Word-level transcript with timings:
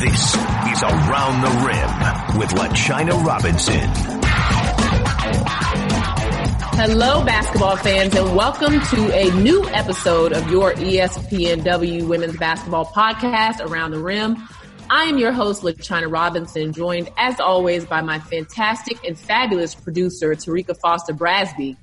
This 0.00 0.34
is 0.34 0.82
Around 0.82 1.42
the 1.42 1.50
Rim 1.66 2.38
with 2.38 2.48
LaChina 2.52 3.22
Robinson. 3.22 3.82
Hello, 6.72 7.22
basketball 7.22 7.76
fans, 7.76 8.14
and 8.16 8.34
welcome 8.34 8.80
to 8.80 9.14
a 9.14 9.30
new 9.42 9.62
episode 9.66 10.32
of 10.32 10.50
your 10.50 10.72
ESPNW 10.72 12.08
Women's 12.08 12.38
Basketball 12.38 12.86
Podcast, 12.86 13.60
Around 13.60 13.90
the 13.90 13.98
Rim. 13.98 14.38
I 14.88 15.02
am 15.02 15.18
your 15.18 15.32
host, 15.32 15.64
LaChina 15.64 16.10
Robinson, 16.10 16.72
joined 16.72 17.10
as 17.18 17.38
always 17.38 17.84
by 17.84 18.00
my 18.00 18.20
fantastic 18.20 19.04
and 19.04 19.18
fabulous 19.18 19.74
producer, 19.74 20.30
Tarika 20.30 20.74
Foster 20.78 21.12
Brasby. 21.12 21.76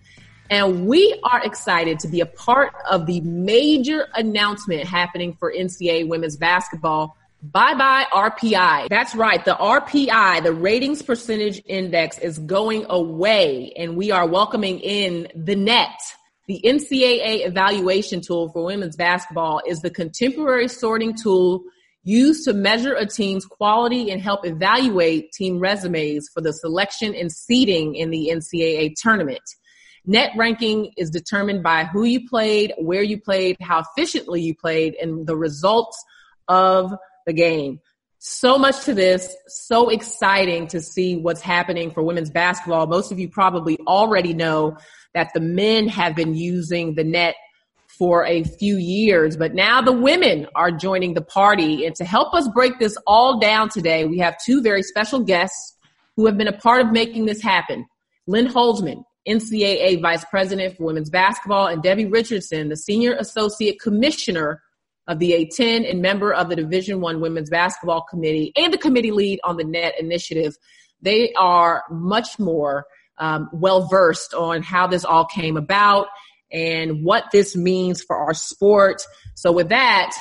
And 0.49 0.88
we 0.88 1.20
are 1.23 1.43
excited 1.43 1.99
to 1.99 2.07
be 2.07 2.21
a 2.21 2.25
part 2.25 2.73
of 2.89 3.05
the 3.05 3.21
major 3.21 4.07
announcement 4.15 4.86
happening 4.86 5.36
for 5.36 5.54
NCAA 5.54 6.07
women's 6.07 6.36
basketball. 6.36 7.15
Bye 7.43 7.75
bye 7.75 8.05
RPI. 8.11 8.89
That's 8.89 9.13
right. 9.13 9.43
The 9.45 9.54
RPI, 9.54 10.43
the 10.43 10.54
ratings 10.54 11.04
percentage 11.04 11.61
index 11.68 12.18
is 12.18 12.39
going 12.39 12.86
away 12.89 13.73
and 13.77 13.96
we 13.96 14.10
are 14.10 14.27
welcoming 14.27 14.79
in 14.79 15.27
the 15.36 15.55
net. 15.55 16.00
The 16.47 16.60
NCAA 16.65 17.46
evaluation 17.46 18.21
tool 18.21 18.50
for 18.50 18.65
women's 18.65 18.96
basketball 18.96 19.61
is 19.68 19.82
the 19.82 19.91
contemporary 19.91 20.68
sorting 20.68 21.13
tool 21.13 21.61
used 22.04 22.46
to 22.46 22.54
measure 22.54 22.96
a 22.96 23.05
team's 23.05 23.46
quality 23.46 24.10
and 24.10 24.19
help 24.19 24.46
evaluate 24.46 25.32
team 25.32 25.60
resumes 25.60 26.27
for 26.33 26.41
the 26.41 26.54
selection 26.54 27.13
and 27.13 27.32
seeding 27.32 27.96
in 27.96 28.10
the 28.10 28.32
NCAA 28.33 28.96
tournament. 28.96 29.43
Net 30.05 30.32
ranking 30.38 30.91
is 30.97 31.11
determined 31.11 31.61
by 31.61 31.83
who 31.83 32.05
you 32.05 32.27
played, 32.27 32.73
where 32.80 33.03
you 33.03 33.19
played, 33.19 33.58
how 33.61 33.83
efficiently 33.83 34.41
you 34.41 34.55
played, 34.55 34.95
and 35.02 35.27
the 35.27 35.35
results 35.35 36.02
of 36.47 36.95
the 37.27 37.33
game. 37.33 37.80
So 38.17 38.58
much 38.58 38.83
to 38.86 38.95
this, 38.95 39.35
so 39.47 39.89
exciting 39.89 40.66
to 40.69 40.81
see 40.81 41.17
what's 41.17 41.41
happening 41.41 41.91
for 41.91 42.02
women's 42.02 42.31
basketball. 42.31 42.88
Most 42.88 43.11
of 43.11 43.19
you 43.19 43.29
probably 43.29 43.77
already 43.85 44.33
know 44.33 44.75
that 45.13 45.29
the 45.35 45.39
men 45.39 45.87
have 45.87 46.15
been 46.15 46.33
using 46.33 46.95
the 46.95 47.03
net 47.03 47.35
for 47.87 48.25
a 48.25 48.43
few 48.43 48.77
years, 48.77 49.37
but 49.37 49.53
now 49.53 49.81
the 49.81 49.91
women 49.91 50.47
are 50.55 50.71
joining 50.71 51.13
the 51.13 51.21
party. 51.21 51.85
And 51.85 51.95
to 51.95 52.05
help 52.05 52.33
us 52.33 52.47
break 52.53 52.79
this 52.79 52.97
all 53.05 53.39
down 53.39 53.69
today, 53.69 54.05
we 54.05 54.17
have 54.17 54.35
two 54.43 54.61
very 54.61 54.81
special 54.81 55.19
guests 55.19 55.75
who 56.15 56.25
have 56.25 56.37
been 56.37 56.47
a 56.47 56.57
part 56.57 56.81
of 56.81 56.91
making 56.91 57.25
this 57.25 57.41
happen. 57.41 57.85
Lynn 58.25 58.47
Holzman, 58.47 59.03
NCAA 59.27 60.02
Vice 60.02 60.25
President 60.25 60.75
for 60.75 60.85
Women's 60.85 61.09
Basketball, 61.09 61.67
and 61.67 61.83
Debbie 61.83 62.05
Richardson, 62.05 62.69
the 62.69 62.77
Senior 62.77 63.15
Associate 63.15 63.80
Commissioner 63.80 64.61
of 65.08 65.19
the 65.19 65.31
A10 65.31 65.89
and 65.89 66.02
member 66.02 66.33
of 66.33 66.50
the 66.50 66.55
Division 66.55 67.02
One 67.02 67.22
Women's 67.22 67.50
Basketball 67.50 68.03
Committee 68.09 68.52
and 68.58 68.73
the 68.73 68.77
committee 68.77 69.11
lead 69.11 69.39
on 69.44 69.58
the 69.58 69.64
NET 69.64 69.99
initiative. 69.99 70.55
They 71.02 71.33
are 71.33 71.83
much 71.89 72.39
more 72.39 72.86
um, 73.17 73.49
well 73.53 73.88
versed 73.88 74.33
on 74.33 74.61
how 74.61 74.88
this 74.88 75.05
all 75.05 75.25
came 75.25 75.58
about 75.58 76.08
and 76.52 77.03
what 77.03 77.25
this 77.31 77.55
means 77.55 78.02
for 78.02 78.16
our 78.16 78.33
sport. 78.33 79.02
So 79.36 79.52
with 79.52 79.69
that, 79.69 80.16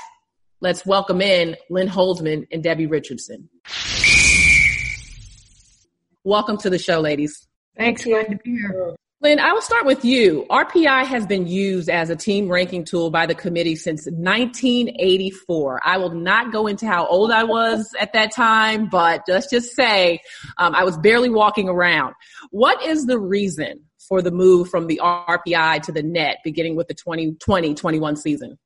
let's 0.60 0.84
welcome 0.86 1.20
in 1.20 1.56
Lynn 1.70 1.88
Holzman 1.88 2.46
and 2.52 2.62
Debbie 2.62 2.86
Richardson. 2.86 3.48
Welcome 6.24 6.58
to 6.58 6.70
the 6.70 6.78
show, 6.78 7.00
ladies. 7.00 7.46
Thanks, 7.76 8.04
glad 8.04 8.30
to 8.30 8.36
be 8.36 8.58
here. 8.58 8.96
Lynn, 9.26 9.40
I 9.40 9.52
will 9.52 9.60
start 9.60 9.84
with 9.84 10.04
you. 10.04 10.46
RPI 10.50 11.04
has 11.04 11.26
been 11.26 11.48
used 11.48 11.88
as 11.88 12.10
a 12.10 12.14
team 12.14 12.48
ranking 12.48 12.84
tool 12.84 13.10
by 13.10 13.26
the 13.26 13.34
committee 13.34 13.74
since 13.74 14.06
1984. 14.06 15.80
I 15.84 15.96
will 15.96 16.14
not 16.14 16.52
go 16.52 16.68
into 16.68 16.86
how 16.86 17.08
old 17.08 17.32
I 17.32 17.42
was 17.42 17.92
at 17.98 18.12
that 18.12 18.30
time, 18.30 18.88
but 18.88 19.24
let's 19.26 19.50
just 19.50 19.74
say 19.74 20.20
um, 20.58 20.76
I 20.76 20.84
was 20.84 20.96
barely 20.98 21.28
walking 21.28 21.68
around. 21.68 22.14
What 22.52 22.80
is 22.84 23.06
the 23.06 23.18
reason 23.18 23.80
for 23.98 24.22
the 24.22 24.30
move 24.30 24.70
from 24.70 24.86
the 24.86 25.00
RPI 25.02 25.82
to 25.82 25.90
the 25.90 26.04
net 26.04 26.36
beginning 26.44 26.76
with 26.76 26.86
the 26.86 26.94
2020-21 26.94 28.18
season? 28.18 28.56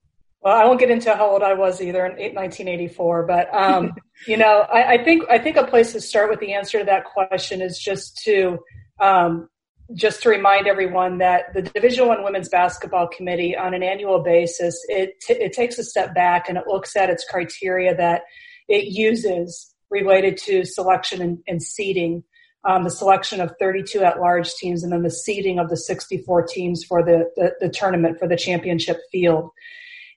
Well, 0.43 0.55
I 0.55 0.67
won't 0.67 0.79
get 0.79 0.91
into 0.91 1.15
how 1.15 1.31
old 1.31 1.43
I 1.43 1.55
was 1.55 1.81
either 1.81 2.05
in 2.05 2.35
1984, 2.35 3.23
but 3.23 3.49
um, 3.55 3.95
you 4.27 4.37
know, 4.37 4.67
I, 4.71 4.97
I, 4.97 5.05
think 5.05 5.25
I 5.31 5.39
think 5.39 5.57
a 5.57 5.67
place 5.67 5.93
to 5.93 6.03
start 6.03 6.29
with 6.29 6.41
the 6.41 6.53
answer 6.53 6.81
to 6.81 6.85
that 6.85 7.07
question 7.07 7.63
is 7.63 7.79
just 7.79 8.19
to 8.25 8.59
um, 8.99 9.49
just 9.95 10.23
to 10.23 10.29
remind 10.29 10.67
everyone 10.67 11.19
that 11.19 11.53
the 11.55 11.63
Division 11.63 12.07
One 12.07 12.23
Women's 12.23 12.49
Basketball 12.49 13.09
Committee, 13.09 13.57
on 13.57 13.75
an 13.75 13.83
annual 13.83 14.23
basis, 14.23 14.81
it 14.89 15.21
t- 15.21 15.35
it 15.35 15.53
takes 15.53 15.79
a 15.79 15.85
step 15.85 16.15
back 16.15 16.49
and 16.49 16.57
it 16.57 16.65
looks 16.67 16.97
at 16.97 17.11
its 17.11 17.25
criteria 17.29 17.95
that 17.97 18.23
it 18.69 18.87
uses 18.87 19.75
related 19.91 20.37
to 20.37 20.65
selection 20.65 21.21
and, 21.21 21.39
and 21.47 21.63
seeding. 21.63 22.25
Um, 22.63 22.85
the 22.85 22.91
selection 22.91 23.41
of 23.41 23.55
32 23.59 24.03
at-large 24.03 24.53
teams, 24.53 24.85
and 24.85 24.93
then 24.93 25.03
the 25.03 25.11
seeding 25.11 25.59
of 25.59 25.71
the 25.71 25.79
64 25.79 26.47
teams 26.47 26.85
for 26.85 27.03
the, 27.03 27.31
the, 27.35 27.55
the 27.59 27.71
tournament 27.71 28.19
for 28.19 28.29
the 28.29 28.37
championship 28.37 28.99
field. 29.11 29.51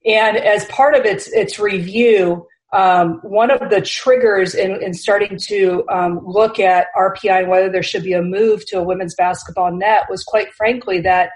And 0.05 0.35
as 0.35 0.65
part 0.65 0.95
of 0.95 1.05
its 1.05 1.27
its 1.27 1.57
review, 1.57 2.45
um, 2.73 3.19
one 3.21 3.51
of 3.51 3.69
the 3.69 3.81
triggers 3.81 4.55
in, 4.55 4.81
in 4.81 4.93
starting 4.93 5.37
to 5.47 5.83
um, 5.89 6.19
look 6.25 6.59
at 6.59 6.87
RPI 6.97 7.41
and 7.41 7.49
whether 7.49 7.69
there 7.69 7.83
should 7.83 8.03
be 8.03 8.13
a 8.13 8.21
move 8.21 8.65
to 8.67 8.79
a 8.79 8.83
women's 8.83 9.15
basketball 9.15 9.71
net 9.71 10.07
was 10.09 10.23
quite 10.23 10.51
frankly 10.53 10.99
that 11.01 11.29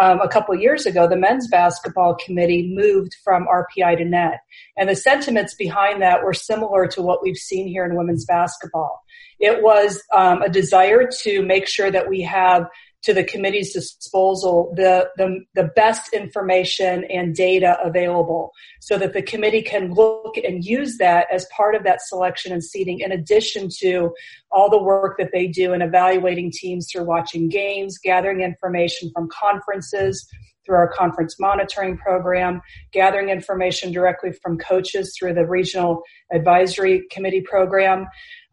um, 0.00 0.20
a 0.20 0.28
couple 0.28 0.54
years 0.54 0.86
ago, 0.86 1.08
the 1.08 1.16
men's 1.16 1.48
basketball 1.48 2.16
committee 2.24 2.72
moved 2.74 3.16
from 3.24 3.46
RPI 3.46 3.98
to 3.98 4.04
net. 4.04 4.40
And 4.76 4.88
the 4.88 4.94
sentiments 4.94 5.54
behind 5.54 6.00
that 6.02 6.22
were 6.22 6.34
similar 6.34 6.86
to 6.88 7.02
what 7.02 7.22
we've 7.22 7.36
seen 7.36 7.66
here 7.66 7.84
in 7.84 7.96
women's 7.96 8.24
basketball. 8.24 9.02
It 9.40 9.62
was 9.62 10.02
um, 10.14 10.42
a 10.42 10.48
desire 10.48 11.08
to 11.22 11.42
make 11.42 11.68
sure 11.68 11.90
that 11.90 12.08
we 12.08 12.22
have 12.22 12.66
to 13.08 13.14
the 13.14 13.24
committee's 13.24 13.72
disposal 13.72 14.70
the, 14.76 15.08
the, 15.16 15.40
the 15.54 15.70
best 15.74 16.12
information 16.12 17.04
and 17.04 17.34
data 17.34 17.78
available 17.82 18.52
so 18.80 18.98
that 18.98 19.14
the 19.14 19.22
committee 19.22 19.62
can 19.62 19.94
look 19.94 20.36
and 20.36 20.62
use 20.62 20.98
that 20.98 21.26
as 21.32 21.46
part 21.56 21.74
of 21.74 21.84
that 21.84 22.02
selection 22.02 22.52
and 22.52 22.62
seeding 22.62 23.00
in 23.00 23.10
addition 23.10 23.70
to 23.70 24.12
all 24.50 24.68
the 24.68 24.82
work 24.82 25.16
that 25.16 25.30
they 25.32 25.46
do 25.46 25.72
in 25.72 25.80
evaluating 25.80 26.52
teams 26.52 26.86
through 26.92 27.04
watching 27.04 27.48
games, 27.48 27.96
gathering 27.96 28.42
information 28.42 29.10
from 29.14 29.26
conferences, 29.30 30.28
through 30.66 30.76
our 30.76 30.92
conference 30.92 31.40
monitoring 31.40 31.96
program, 31.96 32.60
gathering 32.92 33.30
information 33.30 33.90
directly 33.90 34.32
from 34.42 34.58
coaches 34.58 35.16
through 35.18 35.32
the 35.32 35.46
regional 35.46 36.02
advisory 36.30 37.04
committee 37.10 37.40
program. 37.40 38.06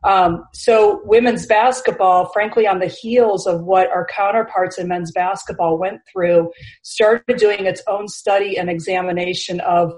Um, 0.05 0.43
so 0.53 1.01
women's 1.05 1.45
basketball, 1.47 2.31
frankly, 2.31 2.67
on 2.67 2.79
the 2.79 2.87
heels 2.87 3.47
of 3.47 3.63
what 3.63 3.89
our 3.89 4.05
counterparts 4.05 4.77
in 4.77 4.87
men's 4.87 5.11
basketball 5.11 5.77
went 5.77 6.01
through, 6.11 6.51
started 6.83 7.37
doing 7.37 7.65
its 7.65 7.81
own 7.87 8.07
study 8.07 8.57
and 8.57 8.69
examination 8.69 9.59
of 9.61 9.91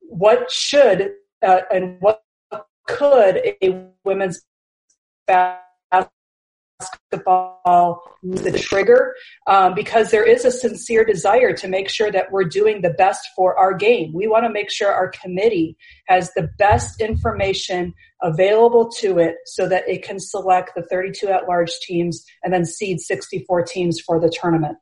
what 0.00 0.50
should 0.50 1.12
uh, 1.42 1.60
and 1.72 1.96
what 2.00 2.22
could 2.88 3.40
a 3.62 3.86
women's 4.04 4.42
basketball 5.26 5.69
basketball 6.80 8.02
the 8.22 8.52
trigger 8.52 9.14
um, 9.46 9.74
because 9.74 10.10
there 10.10 10.24
is 10.24 10.44
a 10.44 10.50
sincere 10.50 11.04
desire 11.04 11.52
to 11.52 11.68
make 11.68 11.88
sure 11.88 12.10
that 12.10 12.30
we're 12.30 12.44
doing 12.44 12.82
the 12.82 12.90
best 12.90 13.28
for 13.36 13.56
our 13.56 13.74
game. 13.74 14.12
We 14.12 14.26
want 14.26 14.44
to 14.44 14.52
make 14.52 14.70
sure 14.70 14.92
our 14.92 15.08
committee 15.08 15.76
has 16.06 16.32
the 16.34 16.48
best 16.58 17.00
information 17.00 17.94
available 18.22 18.90
to 18.98 19.18
it 19.18 19.36
so 19.46 19.68
that 19.68 19.88
it 19.88 20.02
can 20.02 20.18
select 20.18 20.72
the 20.74 20.82
32 20.82 21.28
at 21.28 21.48
large 21.48 21.72
teams 21.80 22.24
and 22.42 22.52
then 22.52 22.64
seed 22.64 23.00
64 23.00 23.62
teams 23.64 24.00
for 24.00 24.20
the 24.20 24.30
tournament. 24.30 24.76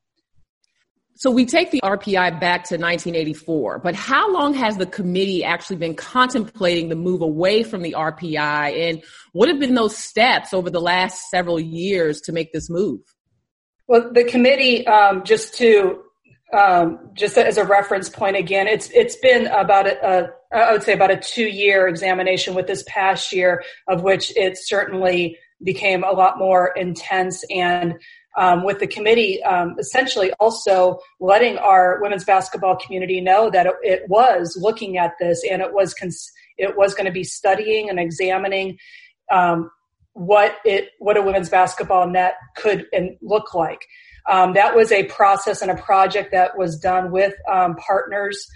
So 1.19 1.33
we 1.33 1.47
take 1.47 1.73
the 1.73 1.81
RPI 1.83 2.39
back 2.39 2.63
to 2.67 2.77
1984, 2.77 3.81
but 3.81 3.97
how 3.97 4.33
long 4.33 4.55
has 4.55 4.77
the 4.77 4.87
committee 4.87 5.43
actually 5.43 5.75
been 5.75 5.97
contemplating 5.97 6.91
the 6.91 6.95
move 6.95 7.23
away 7.23 7.65
from 7.65 7.83
the 7.83 7.97
RPI 7.99 8.89
and 8.89 9.03
what 9.33 9.49
have 9.49 9.59
been 9.59 9.75
those 9.75 9.97
steps 9.97 10.55
over 10.55 10.71
the 10.71 10.81
last 10.81 11.29
several 11.29 11.59
years 11.59 12.21
to 12.21 12.33
make 12.33 12.53
this 12.53 12.71
move? 12.71 13.01
Well, 13.89 14.13
the 14.13 14.23
committee, 14.23 14.87
um, 14.87 15.25
just 15.25 15.55
to 15.55 16.05
um, 16.57 17.11
just 17.15 17.37
as 17.37 17.59
a 17.59 17.65
reference 17.65 18.09
point 18.09 18.37
again, 18.37 18.69
it's 18.69 18.89
it's 18.91 19.17
been 19.17 19.49
about 19.49 19.89
a, 19.89 20.07
a 20.07 20.31
I 20.57 20.73
would 20.73 20.85
say 20.85 20.93
about 20.93 21.11
a 21.11 21.17
two 21.17 21.49
year 21.49 21.89
examination 21.89 22.55
with 22.55 22.69
this 22.69 22.85
past 22.87 23.33
year, 23.33 23.65
of 23.89 24.05
which 24.05 24.35
it 24.37 24.57
certainly 24.57 25.37
became 25.65 26.05
a 26.05 26.13
lot 26.13 26.39
more 26.39 26.69
intense 26.77 27.45
and 27.51 27.95
um, 28.39 28.63
with 28.63 28.79
the 28.79 28.87
committee 28.87 29.43
um, 29.43 29.75
essentially 29.79 30.33
also 30.39 31.01
letting 31.19 31.59
our 31.59 32.01
women's 32.01 32.25
basketball 32.25 32.77
community 32.77 33.21
know 33.21 33.51
that 33.51 33.67
it, 33.67 33.75
it 33.83 34.03
was 34.09 34.57
looking 34.59 34.97
at 34.97 35.15
this 35.19 35.43
and 35.51 35.61
it 35.61 35.73
was 35.75 35.93
cons- 35.93 36.31
it 36.57 36.77
was 36.77 36.95
going 36.95 37.07
to 37.07 37.13
be 37.13 37.25
studying 37.25 37.91
and 37.91 37.99
examining 37.99 38.79
um, 39.31 39.71
what 40.13 40.57
it 40.65 40.91
what 41.01 41.17
a 41.17 41.23
women's 41.23 41.49
basketball 41.49 42.07
net 42.09 42.35
could 42.57 42.87
and 42.93 43.17
look 43.21 43.55
like. 43.55 43.85
Um, 44.29 44.55
that 44.55 44.77
was 44.77 44.93
a 44.93 45.05
process 45.05 45.61
and 45.63 45.71
a 45.71 45.77
project 45.77 46.33
that 46.33 46.57
was 46.57 46.79
done 46.79 47.11
with 47.11 47.35
um, 47.51 47.75
partners 47.77 48.47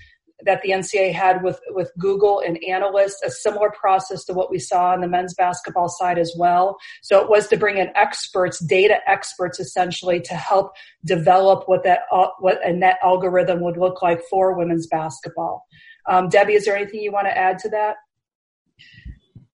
that 0.44 0.62
the 0.62 0.71
NCAA 0.71 1.12
had 1.12 1.43
with, 1.43 1.61
with 1.71 1.91
Google 1.99 2.41
and 2.41 2.59
analysts, 2.69 3.23
a 3.23 3.31
similar 3.31 3.71
process 3.71 4.25
to 4.25 4.33
what 4.33 4.50
we 4.50 4.59
saw 4.59 4.93
on 4.93 5.00
the 5.00 5.09
men's 5.09 5.35
basketball 5.35 5.89
side 5.89 6.19
as 6.19 6.35
well. 6.37 6.77
So 7.03 7.21
it 7.21 7.29
was 7.29 7.49
to 7.49 7.56
bring 7.56 7.79
in 7.79 7.91
experts, 7.94 8.59
data 8.59 8.97
experts 9.06 9.61
essentially 9.61 10.21
to 10.23 10.35
help 10.35 10.73
develop 11.05 11.65
what 11.67 11.85
that, 11.85 12.00
uh, 12.11 12.29
what 12.39 12.65
a 12.67 12.73
net 12.73 12.99
algorithm 13.03 13.61
would 13.61 13.77
look 13.77 14.03
like 14.03 14.21
for 14.31 14.56
women's 14.56 14.87
basketball. 14.87 15.65
Um, 16.09 16.29
Debbie, 16.29 16.55
is 16.55 16.65
there 16.65 16.77
anything 16.77 17.00
you 17.00 17.12
want 17.12 17.27
to 17.27 17.37
add 17.37 17.59
to 17.61 17.69
that? 17.71 17.97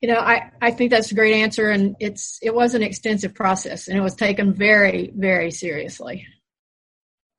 You 0.00 0.08
know, 0.08 0.18
I, 0.18 0.50
I 0.62 0.70
think 0.70 0.90
that's 0.90 1.10
a 1.10 1.14
great 1.14 1.34
answer 1.34 1.70
and 1.70 1.96
it's, 1.98 2.38
it 2.40 2.54
was 2.54 2.74
an 2.74 2.82
extensive 2.82 3.34
process 3.34 3.88
and 3.88 3.98
it 3.98 4.00
was 4.00 4.14
taken 4.14 4.54
very, 4.54 5.12
very 5.14 5.50
seriously. 5.50 6.26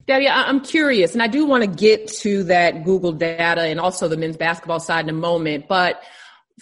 Debbie, 0.10 0.28
I'm 0.28 0.62
curious, 0.62 1.14
and 1.14 1.22
I 1.22 1.28
do 1.28 1.46
want 1.46 1.62
to 1.62 1.70
get 1.70 2.08
to 2.22 2.44
that 2.46 2.84
Google 2.84 3.12
data 3.12 3.62
and 3.62 3.80
also 3.80 4.08
the 4.08 4.18
men's 4.18 4.38
basketball 4.38 4.80
side 4.80 5.06
in 5.06 5.10
a 5.10 5.14
moment, 5.14 5.68
but 5.68 6.02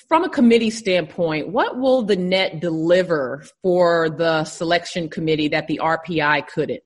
from 0.09 0.25
a 0.25 0.29
committee 0.29 0.69
standpoint, 0.69 1.47
what 1.47 1.77
will 1.77 2.01
the 2.01 2.17
net 2.17 2.59
deliver 2.59 3.45
for 3.61 4.09
the 4.09 4.43
selection 4.43 5.07
committee 5.07 5.47
that 5.47 5.67
the 5.67 5.79
RPI 5.81 6.45
couldn't? 6.47 6.83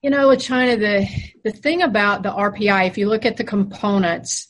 You 0.00 0.08
know, 0.08 0.34
China, 0.34 0.78
the, 0.78 1.06
the 1.44 1.52
thing 1.52 1.82
about 1.82 2.22
the 2.22 2.30
RPI, 2.30 2.86
if 2.86 2.96
you 2.96 3.06
look 3.10 3.26
at 3.26 3.36
the 3.36 3.44
components, 3.44 4.48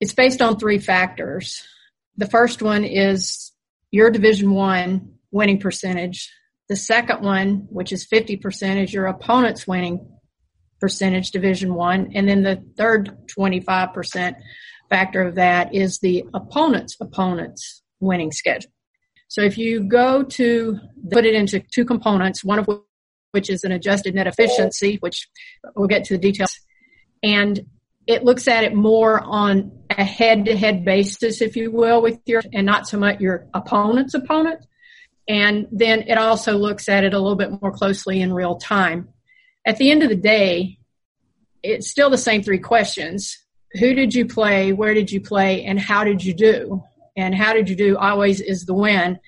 it's 0.00 0.12
based 0.12 0.42
on 0.42 0.58
three 0.58 0.78
factors. 0.78 1.62
The 2.16 2.26
first 2.26 2.62
one 2.62 2.82
is 2.82 3.52
your 3.92 4.10
Division 4.10 4.50
One 4.50 5.18
winning 5.30 5.60
percentage. 5.60 6.32
The 6.68 6.74
second 6.74 7.22
one, 7.22 7.68
which 7.70 7.92
is 7.92 8.04
50%, 8.04 8.82
is 8.82 8.92
your 8.92 9.06
opponent's 9.06 9.68
winning 9.68 10.08
percentage 10.82 11.30
division 11.30 11.74
one. 11.74 12.10
And 12.12 12.28
then 12.28 12.42
the 12.42 12.60
third 12.76 13.16
25% 13.38 14.34
factor 14.90 15.22
of 15.22 15.36
that 15.36 15.72
is 15.72 16.00
the 16.00 16.24
opponent's 16.34 16.96
opponent's 17.00 17.82
winning 18.00 18.32
schedule. 18.32 18.72
So 19.28 19.42
if 19.42 19.56
you 19.56 19.84
go 19.84 20.24
to 20.24 20.78
put 21.12 21.24
it 21.24 21.34
into 21.34 21.60
two 21.72 21.84
components 21.84 22.42
one 22.42 22.58
of 22.58 22.68
which 23.30 23.48
is 23.48 23.62
an 23.62 23.70
adjusted 23.70 24.16
net 24.16 24.26
efficiency 24.26 24.96
which 25.00 25.28
we'll 25.76 25.86
get 25.86 26.04
to 26.06 26.14
the 26.14 26.18
details 26.18 26.58
and 27.22 27.60
it 28.08 28.24
looks 28.24 28.48
at 28.48 28.64
it 28.64 28.74
more 28.74 29.20
on 29.20 29.70
a 29.88 30.02
head-to-head 30.02 30.84
basis 30.84 31.40
if 31.40 31.54
you 31.54 31.70
will 31.70 32.02
with 32.02 32.18
your 32.26 32.42
and 32.52 32.66
not 32.66 32.88
so 32.88 32.98
much 32.98 33.20
your 33.20 33.46
opponent's 33.54 34.14
opponent. 34.14 34.66
And 35.28 35.68
then 35.70 36.02
it 36.08 36.18
also 36.18 36.58
looks 36.58 36.88
at 36.88 37.04
it 37.04 37.14
a 37.14 37.20
little 37.20 37.36
bit 37.36 37.62
more 37.62 37.70
closely 37.70 38.20
in 38.20 38.32
real 38.32 38.56
time 38.56 39.11
at 39.64 39.76
the 39.76 39.90
end 39.90 40.02
of 40.02 40.08
the 40.08 40.16
day, 40.16 40.78
it's 41.62 41.88
still 41.88 42.10
the 42.10 42.18
same 42.18 42.42
three 42.42 42.58
questions. 42.58 43.38
Who 43.74 43.94
did 43.94 44.14
you 44.14 44.26
play? 44.26 44.72
Where 44.72 44.94
did 44.94 45.10
you 45.10 45.20
play? 45.20 45.64
And 45.64 45.78
how 45.78 46.04
did 46.04 46.24
you 46.24 46.34
do? 46.34 46.82
And 47.16 47.34
how 47.34 47.52
did 47.52 47.68
you 47.68 47.76
do 47.76 47.96
always 47.96 48.40
is 48.40 48.66
the 48.66 48.74
win, 48.74 49.18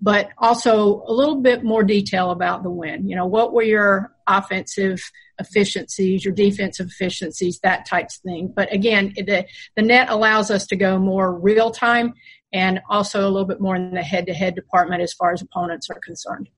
but 0.00 0.30
also 0.38 1.02
a 1.06 1.12
little 1.12 1.40
bit 1.40 1.64
more 1.64 1.82
detail 1.82 2.30
about 2.30 2.62
the 2.62 2.70
win. 2.70 3.08
You 3.08 3.16
know, 3.16 3.26
what 3.26 3.52
were 3.52 3.62
your 3.62 4.12
offensive 4.26 5.00
efficiencies, 5.38 6.24
your 6.24 6.34
defensive 6.34 6.86
efficiencies, 6.88 7.58
that 7.60 7.86
type 7.86 8.06
of 8.06 8.12
thing. 8.12 8.52
But 8.54 8.72
again, 8.72 9.12
the, 9.16 9.46
the 9.74 9.82
net 9.82 10.08
allows 10.08 10.50
us 10.50 10.66
to 10.68 10.76
go 10.76 10.98
more 10.98 11.32
real 11.38 11.70
time 11.70 12.14
and 12.52 12.80
also 12.88 13.20
a 13.20 13.30
little 13.30 13.44
bit 13.44 13.60
more 13.60 13.76
in 13.76 13.92
the 13.92 14.02
head 14.02 14.26
to 14.26 14.34
head 14.34 14.54
department 14.54 15.02
as 15.02 15.12
far 15.12 15.32
as 15.32 15.42
opponents 15.42 15.90
are 15.90 16.00
concerned. 16.00 16.48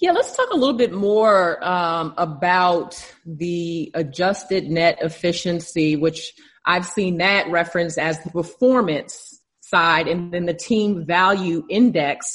Yeah, 0.00 0.12
let's 0.12 0.36
talk 0.36 0.50
a 0.50 0.56
little 0.56 0.76
bit 0.76 0.92
more 0.92 1.62
um, 1.66 2.14
about 2.16 2.96
the 3.26 3.90
adjusted 3.94 4.70
net 4.70 4.98
efficiency, 5.00 5.96
which 5.96 6.34
I've 6.64 6.86
seen 6.86 7.18
that 7.18 7.50
referenced 7.50 7.98
as 7.98 8.22
the 8.22 8.30
performance 8.30 9.40
side, 9.60 10.08
and 10.08 10.32
then 10.32 10.46
the 10.46 10.54
team 10.54 11.04
value 11.04 11.64
index, 11.68 12.26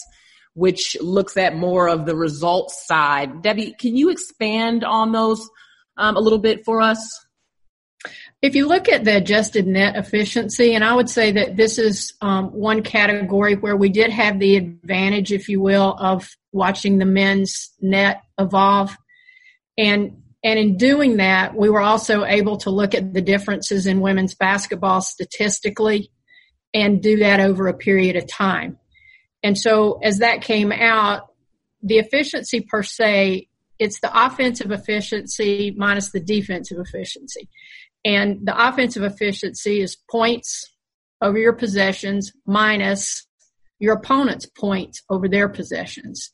which 0.53 0.97
looks 1.01 1.37
at 1.37 1.55
more 1.55 1.87
of 1.87 2.05
the 2.05 2.15
results 2.15 2.85
side. 2.85 3.41
Debbie, 3.41 3.75
can 3.79 3.95
you 3.95 4.09
expand 4.09 4.83
on 4.83 5.11
those 5.11 5.47
um, 5.97 6.17
a 6.17 6.19
little 6.19 6.39
bit 6.39 6.65
for 6.65 6.81
us? 6.81 7.22
If 8.41 8.55
you 8.55 8.67
look 8.67 8.89
at 8.89 9.05
the 9.05 9.17
adjusted 9.17 9.67
net 9.67 9.95
efficiency, 9.95 10.75
and 10.75 10.83
I 10.83 10.93
would 10.93 11.09
say 11.09 11.31
that 11.31 11.55
this 11.55 11.77
is 11.79 12.13
um, 12.21 12.51
one 12.51 12.83
category 12.83 13.55
where 13.55 13.77
we 13.77 13.89
did 13.89 14.11
have 14.11 14.39
the 14.39 14.57
advantage, 14.57 15.31
if 15.31 15.47
you 15.47 15.61
will, 15.61 15.95
of 15.97 16.29
watching 16.51 16.97
the 16.97 17.05
men's 17.05 17.71
net 17.81 18.21
evolve. 18.37 18.95
And 19.77 20.23
and 20.43 20.59
in 20.59 20.75
doing 20.75 21.17
that, 21.17 21.55
we 21.55 21.69
were 21.69 21.81
also 21.81 22.25
able 22.25 22.57
to 22.57 22.69
look 22.69 22.93
at 22.93 23.13
the 23.13 23.21
differences 23.21 23.87
in 23.87 24.01
women's 24.01 24.35
basketball 24.35 24.99
statistically 24.99 26.11
and 26.73 27.01
do 27.01 27.17
that 27.19 27.39
over 27.39 27.67
a 27.67 27.73
period 27.73 28.17
of 28.17 28.27
time. 28.27 28.77
And 29.41 29.57
so 29.57 29.99
as 30.03 30.19
that 30.19 30.41
came 30.41 30.73
out, 30.73 31.29
the 31.81 31.97
efficiency 31.97 32.61
per 32.61 32.83
se, 32.83 33.47
it's 33.79 33.99
the 34.01 34.25
offensive 34.25 34.71
efficiency 34.71 35.73
minus 35.77 36.11
the 36.11 36.19
defensive 36.19 36.77
efficiency. 36.79 37.49
And 38.05 38.45
the 38.45 38.67
offensive 38.67 39.03
efficiency 39.03 39.81
is 39.81 39.97
points 40.09 40.69
over 41.21 41.37
your 41.37 41.53
possessions 41.53 42.33
minus 42.45 43.25
your 43.79 43.95
opponent's 43.95 44.45
points 44.45 45.01
over 45.09 45.27
their 45.27 45.49
possessions. 45.49 46.31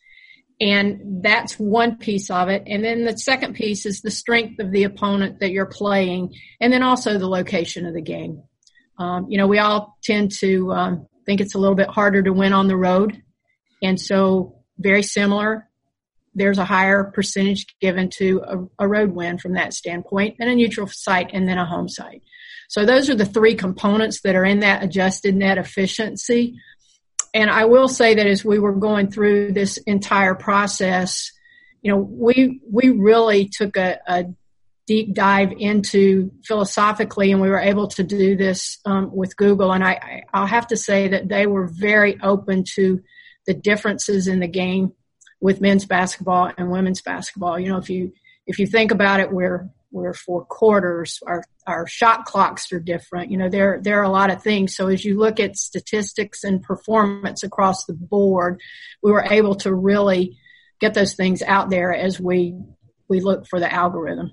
And 0.61 1.23
that's 1.23 1.53
one 1.53 1.97
piece 1.97 2.29
of 2.29 2.49
it. 2.49 2.63
And 2.67 2.83
then 2.83 3.05
the 3.05 3.17
second 3.17 3.53
piece 3.53 3.85
is 3.85 4.01
the 4.01 4.11
strength 4.11 4.59
of 4.59 4.71
the 4.71 4.83
opponent 4.83 5.39
that 5.39 5.51
you're 5.51 5.65
playing, 5.65 6.35
and 6.59 6.73
then 6.73 6.83
also 6.83 7.17
the 7.17 7.29
location 7.29 7.85
of 7.85 7.93
the 7.93 8.01
game. 8.01 8.43
Um, 8.97 9.27
you 9.29 9.37
know, 9.37 9.47
we 9.47 9.59
all 9.59 9.97
tend 10.03 10.31
to 10.39 10.73
um, 10.73 11.07
think 11.25 11.39
it's 11.39 11.55
a 11.55 11.59
little 11.59 11.75
bit 11.75 11.87
harder 11.87 12.21
to 12.21 12.33
win 12.33 12.51
on 12.51 12.67
the 12.67 12.75
road. 12.75 13.21
And 13.81 13.99
so, 13.99 14.57
very 14.77 15.03
similar 15.03 15.68
there's 16.35 16.57
a 16.57 16.65
higher 16.65 17.03
percentage 17.03 17.65
given 17.79 18.09
to 18.09 18.41
a, 18.45 18.83
a, 18.85 18.87
road 18.87 19.11
win 19.11 19.37
from 19.37 19.53
that 19.53 19.73
standpoint 19.73 20.35
and 20.39 20.49
a 20.49 20.55
neutral 20.55 20.87
site 20.87 21.31
and 21.33 21.47
then 21.47 21.57
a 21.57 21.65
home 21.65 21.89
site. 21.89 22.23
So 22.67 22.85
those 22.85 23.09
are 23.09 23.15
the 23.15 23.25
three 23.25 23.55
components 23.55 24.21
that 24.21 24.35
are 24.35 24.45
in 24.45 24.59
that 24.59 24.83
adjusted 24.83 25.35
net 25.35 25.57
efficiency. 25.57 26.59
And 27.33 27.49
I 27.49 27.65
will 27.65 27.87
say 27.87 28.15
that 28.15 28.27
as 28.27 28.45
we 28.45 28.59
were 28.59 28.73
going 28.73 29.11
through 29.11 29.53
this 29.53 29.77
entire 29.77 30.35
process, 30.35 31.31
you 31.81 31.91
know, 31.91 31.97
we, 31.97 32.61
we 32.71 32.89
really 32.89 33.49
took 33.49 33.75
a, 33.77 33.99
a 34.07 34.25
deep 34.85 35.13
dive 35.13 35.51
into 35.57 36.31
philosophically 36.43 37.31
and 37.31 37.41
we 37.41 37.49
were 37.49 37.59
able 37.59 37.87
to 37.87 38.03
do 38.03 38.35
this 38.35 38.79
um, 38.85 39.15
with 39.15 39.37
Google. 39.37 39.71
And 39.71 39.83
I, 39.83 40.23
I'll 40.33 40.47
have 40.47 40.67
to 40.67 40.77
say 40.77 41.09
that 41.09 41.29
they 41.29 41.45
were 41.45 41.67
very 41.67 42.19
open 42.21 42.63
to 42.75 43.01
the 43.45 43.53
differences 43.53 44.27
in 44.27 44.39
the 44.39 44.47
game 44.47 44.93
with 45.41 45.61
men's 45.61 45.85
basketball 45.85 46.51
and 46.57 46.69
women's 46.69 47.01
basketball. 47.01 47.59
You 47.59 47.69
know, 47.69 47.77
if 47.77 47.89
you 47.89 48.13
if 48.45 48.59
you 48.59 48.67
think 48.67 48.91
about 48.91 49.19
it, 49.19 49.31
we're 49.31 49.69
we're 49.91 50.13
four 50.13 50.45
quarters. 50.45 51.19
Our 51.25 51.43
our 51.65 51.87
shot 51.87 52.25
clocks 52.25 52.71
are 52.71 52.79
different. 52.79 53.31
You 53.31 53.37
know, 53.37 53.49
there 53.49 53.79
there 53.81 53.99
are 53.99 54.03
a 54.03 54.09
lot 54.09 54.31
of 54.31 54.43
things. 54.43 54.75
So 54.75 54.87
as 54.87 55.03
you 55.03 55.17
look 55.17 55.39
at 55.39 55.57
statistics 55.57 56.43
and 56.43 56.61
performance 56.61 57.43
across 57.43 57.85
the 57.85 57.93
board, 57.93 58.61
we 59.01 59.11
were 59.11 59.25
able 59.25 59.55
to 59.55 59.73
really 59.73 60.37
get 60.79 60.93
those 60.93 61.15
things 61.15 61.41
out 61.41 61.69
there 61.69 61.93
as 61.93 62.19
we 62.19 62.55
we 63.07 63.21
look 63.21 63.47
for 63.47 63.59
the 63.59 63.71
algorithm. 63.71 64.31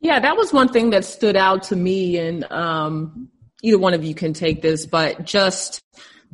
Yeah, 0.00 0.18
that 0.18 0.36
was 0.36 0.52
one 0.52 0.68
thing 0.68 0.90
that 0.90 1.04
stood 1.04 1.36
out 1.36 1.64
to 1.64 1.76
me, 1.76 2.16
and 2.16 2.50
um, 2.50 3.28
either 3.62 3.78
one 3.78 3.92
of 3.92 4.02
you 4.02 4.14
can 4.14 4.32
take 4.32 4.62
this, 4.62 4.86
but 4.86 5.24
just 5.24 5.82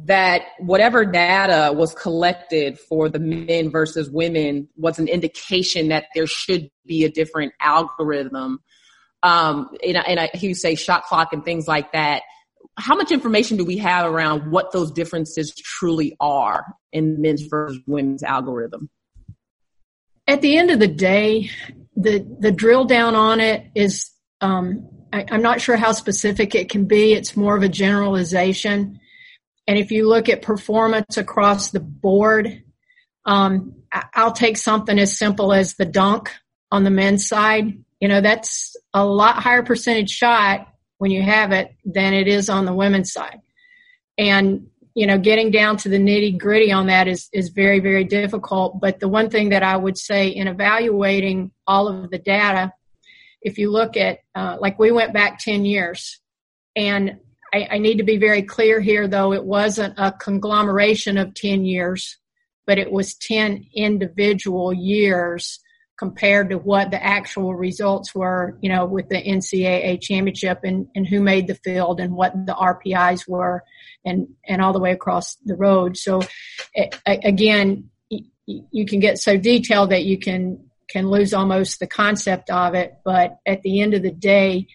that 0.05 0.43
whatever 0.59 1.05
data 1.05 1.73
was 1.73 1.95
collected 1.95 2.79
for 2.79 3.09
the 3.09 3.19
men 3.19 3.71
versus 3.71 4.11
women 4.11 4.69
was 4.77 4.99
an 4.99 5.09
indication 5.09 5.89
that 5.89 6.05
there 6.15 6.27
should 6.27 6.71
be 6.85 7.05
a 7.05 7.11
different 7.11 7.55
algorithm. 7.61 8.61
Um, 9.23 9.71
and, 9.85 9.97
and 9.97 10.21
I 10.21 10.31
you 10.35 10.55
say 10.55 10.75
shot 10.75 11.05
clock 11.05 11.33
and 11.33 11.45
things 11.45 11.67
like 11.67 11.93
that. 11.93 12.23
How 12.79 12.95
much 12.95 13.11
information 13.11 13.57
do 13.57 13.65
we 13.65 13.79
have 13.79 14.11
around 14.11 14.51
what 14.51 14.71
those 14.71 14.93
differences 14.93 15.55
truly 15.55 16.15
are 16.21 16.65
in 16.93 17.23
men's 17.23 17.43
versus 17.43 17.81
women's 17.87 18.23
algorithm? 18.23 18.91
At 20.27 20.43
the 20.43 20.59
end 20.59 20.71
of 20.71 20.79
the 20.79 20.89
day, 20.89 21.51
the 21.97 22.19
the 22.39 22.53
drill 22.53 22.85
down 22.85 23.15
on 23.15 23.41
it 23.41 23.67
is 23.75 24.11
um, 24.43 24.89
I, 25.11 25.25
I'm 25.31 25.43
not 25.43 25.63
sure 25.63 25.77
how 25.77 25.93
specific 25.93 26.55
it 26.55 26.69
can 26.69 26.85
be. 26.85 27.15
It's 27.15 27.35
more 27.35 27.57
of 27.57 27.63
a 27.63 27.69
generalization 27.69 29.01
and 29.67 29.79
if 29.79 29.91
you 29.91 30.09
look 30.09 30.29
at 30.29 30.43
performance 30.43 31.17
across 31.17 31.71
the 31.71 31.81
board, 31.81 32.63
um, 33.25 33.83
I'll 34.15 34.33
take 34.33 34.57
something 34.57 34.99
as 34.99 35.19
simple 35.19 35.53
as 35.53 35.75
the 35.75 35.85
dunk 35.85 36.33
on 36.71 36.85
the 36.85 36.91
men's 36.91 37.27
side. 37.27 37.79
You 38.01 38.09
know, 38.09 38.21
that's 38.21 38.77
a 38.95 39.05
lot 39.05 39.43
higher 39.43 39.63
percentage 39.63 40.11
shot 40.11 40.69
when 40.99 41.11
you 41.11 41.23
have 41.23 41.53
it 41.53 41.75
than 41.85 42.15
it 42.15 42.29
is 42.29 42.49
on 42.49 42.65
the 42.65 42.75
women's 42.75 43.13
side. 43.13 43.41
And, 44.17 44.69
you 44.95 45.07
know, 45.07 45.19
getting 45.19 45.51
down 45.51 45.77
to 45.79 45.89
the 45.89 45.99
nitty 45.99 46.39
gritty 46.39 46.73
on 46.73 46.87
that 46.87 47.09
is, 47.09 47.29
is 47.33 47.49
very, 47.51 47.81
very 47.81 48.05
difficult. 48.05 48.81
But 48.81 49.01
the 49.01 49.09
one 49.09 49.31
thing 49.31 49.51
that 49.51 49.63
I 49.63 49.77
would 49.77 49.99
say 49.99 50.29
in 50.29 50.47
evaluating 50.47 51.51
all 51.67 51.89
of 51.89 52.11
the 52.11 52.19
data, 52.19 52.73
if 53.43 53.59
you 53.59 53.71
look 53.71 53.97
at, 53.97 54.21
uh, 54.35 54.57
like 54.61 54.79
we 54.79 54.93
went 54.93 55.13
back 55.13 55.39
10 55.41 55.65
years 55.65 56.21
And 56.75 57.19
I, 57.53 57.69
I 57.73 57.79
need 57.79 57.99
to 57.99 58.05
be 58.05 58.19
very 58.19 58.43
clear 58.43 58.81
here, 58.81 59.09
though, 59.09 59.33
it 59.33 59.45
wasn't 59.45 59.95
a 59.99 60.13
conglomeration 60.13 61.19
of 61.19 61.35
10 61.35 61.65
years, 61.65 62.19
but 62.67 62.79
it 62.79 62.91
was 62.91 63.15
10 63.15 63.67
individual 63.75 64.73
years 64.73 65.61
compared 65.99 66.51
to 66.51 66.59
what 66.59 66.91
the 66.91 67.03
actual 67.03 67.55
results 67.55 68.15
were, 68.15 68.59
you 68.61 68.69
know, 68.69 68.85
with 68.85 69.09
the 69.09 69.23
NCAA 69.23 70.01
championship 70.01 70.61
and, 70.63 70.89
and 70.95 71.07
who 71.07 71.23
made 71.23 71.47
the 71.47 71.55
field 71.55 72.01
and 72.01 72.15
what 72.15 72.33
the 72.47 72.55
RPIs 72.55 73.27
were 73.27 73.65
and, 74.05 74.29
and 74.47 74.61
all 74.61 74.75
the 74.75 74.79
way 74.79 74.93
across 74.93 75.37
the 75.37 75.57
road. 75.57 75.97
So 75.97 76.21
again, 77.07 77.91
you 78.47 78.87
can 78.87 79.01
get 79.01 79.19
so 79.19 79.39
detailed 79.39 79.91
that 79.91 80.05
you 80.05 80.19
can, 80.19 80.69
can 80.89 81.09
lose 81.09 81.33
almost 81.33 81.81
the 81.81 81.87
concept 81.87 82.51
of 82.51 82.75
it. 82.75 82.99
But 83.05 83.39
at 83.47 83.63
the 83.63 83.81
end 83.81 83.95
of 83.95 84.03
the 84.03 84.13
day, 84.13 84.69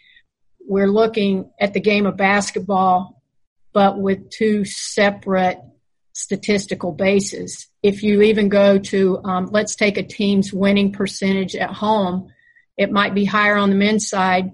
we're 0.67 0.87
looking 0.87 1.51
at 1.59 1.73
the 1.73 1.79
game 1.79 2.05
of 2.05 2.17
basketball, 2.17 3.21
but 3.73 3.99
with 3.99 4.29
two 4.29 4.65
separate 4.65 5.59
statistical 6.13 6.91
bases. 6.91 7.67
If 7.81 8.03
you 8.03 8.21
even 8.21 8.49
go 8.49 8.77
to, 8.77 9.21
um, 9.23 9.47
let's 9.51 9.75
take 9.75 9.97
a 9.97 10.03
team's 10.03 10.53
winning 10.53 10.91
percentage 10.91 11.55
at 11.55 11.71
home, 11.71 12.31
it 12.77 12.91
might 12.91 13.13
be 13.13 13.25
higher 13.25 13.55
on 13.55 13.69
the 13.69 13.75
men's 13.75 14.09
side 14.09 14.51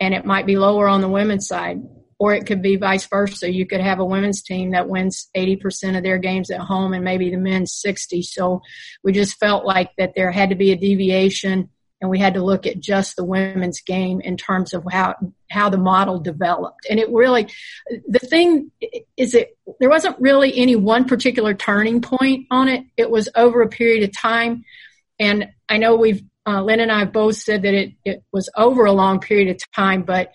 and 0.00 0.14
it 0.14 0.24
might 0.24 0.46
be 0.46 0.56
lower 0.56 0.88
on 0.88 1.00
the 1.00 1.08
women's 1.08 1.46
side. 1.46 1.82
Or 2.18 2.34
it 2.34 2.46
could 2.46 2.62
be 2.62 2.76
vice 2.76 3.06
versa. 3.06 3.52
You 3.52 3.66
could 3.66 3.80
have 3.80 3.98
a 3.98 4.04
women's 4.04 4.42
team 4.42 4.72
that 4.72 4.88
wins 4.88 5.28
80% 5.36 5.96
of 5.96 6.04
their 6.04 6.18
games 6.18 6.50
at 6.50 6.60
home 6.60 6.92
and 6.92 7.04
maybe 7.04 7.30
the 7.30 7.36
men's 7.36 7.72
60. 7.72 8.22
So 8.22 8.62
we 9.02 9.12
just 9.12 9.38
felt 9.38 9.64
like 9.64 9.90
that 9.98 10.12
there 10.14 10.30
had 10.30 10.50
to 10.50 10.54
be 10.54 10.70
a 10.70 10.76
deviation 10.76 11.68
and 12.02 12.10
we 12.10 12.18
had 12.18 12.34
to 12.34 12.42
look 12.42 12.66
at 12.66 12.80
just 12.80 13.14
the 13.14 13.24
women's 13.24 13.80
game 13.80 14.20
in 14.20 14.36
terms 14.36 14.74
of 14.74 14.84
how 14.90 15.14
how 15.50 15.70
the 15.70 15.78
model 15.78 16.18
developed. 16.18 16.84
And 16.90 16.98
it 16.98 17.08
really 17.10 17.48
the 18.08 18.18
thing 18.18 18.72
is 19.16 19.32
that 19.32 19.56
there 19.78 19.88
wasn't 19.88 20.20
really 20.20 20.54
any 20.58 20.74
one 20.76 21.06
particular 21.06 21.54
turning 21.54 22.02
point 22.02 22.46
on 22.50 22.68
it. 22.68 22.84
It 22.96 23.08
was 23.08 23.28
over 23.36 23.62
a 23.62 23.68
period 23.68 24.02
of 24.02 24.14
time. 24.14 24.64
And 25.18 25.48
i 25.68 25.78
know 25.78 25.96
we've 25.96 26.22
uh, 26.44 26.60
lynn 26.60 26.80
and 26.80 26.90
i 26.90 26.98
have 27.00 27.12
both 27.12 27.36
said 27.36 27.62
that 27.62 27.74
it, 27.74 27.92
it 28.04 28.24
was 28.32 28.50
over 28.56 28.84
a 28.84 28.92
long 28.92 29.20
period 29.20 29.48
of 29.48 29.72
time 29.72 30.02
but 30.02 30.32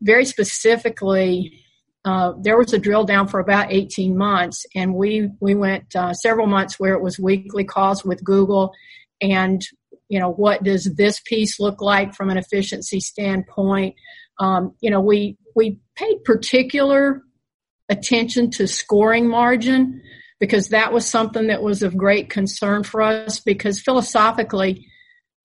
very 0.00 0.24
specifically 0.24 1.62
uh, 2.04 2.32
there 2.40 2.56
was 2.56 2.72
a 2.72 2.78
drill 2.78 3.04
down 3.04 3.28
for 3.28 3.38
about 3.38 3.70
18 3.70 4.16
months. 4.16 4.64
And 4.74 4.94
we 4.94 5.30
we 5.40 5.54
went 5.54 5.94
uh, 5.94 6.14
several 6.14 6.46
months 6.46 6.80
where 6.80 6.94
it 6.94 7.02
was 7.02 7.18
weekly 7.18 7.64
calls 7.64 8.04
with 8.04 8.24
google 8.24 8.72
and 9.20 9.62
you 10.08 10.18
know, 10.18 10.30
what 10.30 10.62
does 10.62 10.84
this 10.84 11.20
piece 11.20 11.60
look 11.60 11.80
like 11.80 12.14
from 12.14 12.30
an 12.30 12.38
efficiency 12.38 13.00
standpoint? 13.00 13.94
Um, 14.38 14.74
you 14.80 14.90
know, 14.90 15.00
we 15.00 15.36
we 15.54 15.80
paid 15.96 16.24
particular 16.24 17.22
attention 17.88 18.50
to 18.52 18.66
scoring 18.66 19.28
margin 19.28 20.02
because 20.40 20.68
that 20.68 20.92
was 20.92 21.08
something 21.08 21.48
that 21.48 21.62
was 21.62 21.82
of 21.82 21.96
great 21.96 22.30
concern 22.30 22.84
for 22.84 23.02
us 23.02 23.40
because 23.40 23.80
philosophically 23.80 24.86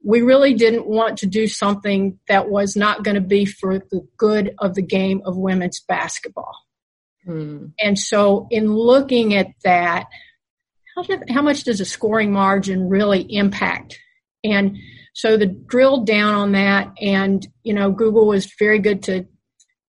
we 0.04 0.22
really 0.22 0.54
didn't 0.54 0.86
want 0.86 1.18
to 1.20 1.26
do 1.26 1.48
something 1.48 2.20
that 2.28 2.50
was 2.50 2.76
not 2.76 3.04
going 3.04 3.16
to 3.16 3.22
be 3.22 3.46
for 3.46 3.80
the 3.80 4.06
good 4.18 4.54
of 4.60 4.76
the 4.76 4.82
game 4.82 5.22
of 5.26 5.38
women's 5.38 5.80
basketball. 5.80 6.54
Hmm. 7.26 7.68
And 7.80 7.98
so 7.98 8.48
in 8.52 8.72
looking 8.72 9.34
at 9.34 9.48
that, 9.64 10.08
how, 10.96 11.04
did, 11.04 11.30
how 11.30 11.42
much 11.42 11.64
does 11.64 11.80
a 11.80 11.86
scoring 11.86 12.34
margin 12.34 12.90
really 12.90 13.22
impact 13.22 13.98
and 14.44 14.78
so 15.14 15.38
the 15.38 15.46
drill 15.46 16.04
down 16.04 16.34
on 16.34 16.52
that 16.54 16.92
and, 17.00 17.46
you 17.64 17.74
know, 17.74 17.92
Google 17.92 18.28
was 18.28 18.52
very 18.58 18.80
good 18.80 19.04
to, 19.04 19.28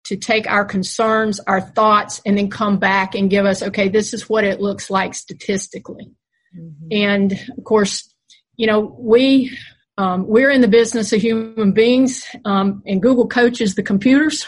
to 0.05 0.17
take 0.17 0.49
our 0.49 0.65
concerns, 0.65 1.41
our 1.41 1.61
thoughts, 1.61 2.21
and 2.27 2.37
then 2.37 2.51
come 2.51 2.79
back 2.79 3.15
and 3.15 3.31
give 3.31 3.47
us, 3.47 3.63
okay, 3.63 3.89
this 3.89 4.13
is 4.13 4.29
what 4.29 4.45
it 4.45 4.61
looks 4.61 4.91
like 4.91 5.15
statistically. 5.15 6.13
Mm-hmm. 6.57 6.89
And 6.93 7.33
of 7.57 7.65
course, 7.65 8.13
you 8.57 8.67
know, 8.67 8.95
we, 8.99 9.57
um, 9.99 10.27
we're 10.27 10.51
in 10.51 10.61
the 10.61 10.69
business 10.69 11.13
of 11.15 11.21
human 11.21 11.73
beings, 11.73 12.27
um, 12.45 12.83
and 12.87 13.01
Google 13.01 13.27
coaches 13.27 13.75
the 13.75 13.83
computers. 13.83 14.47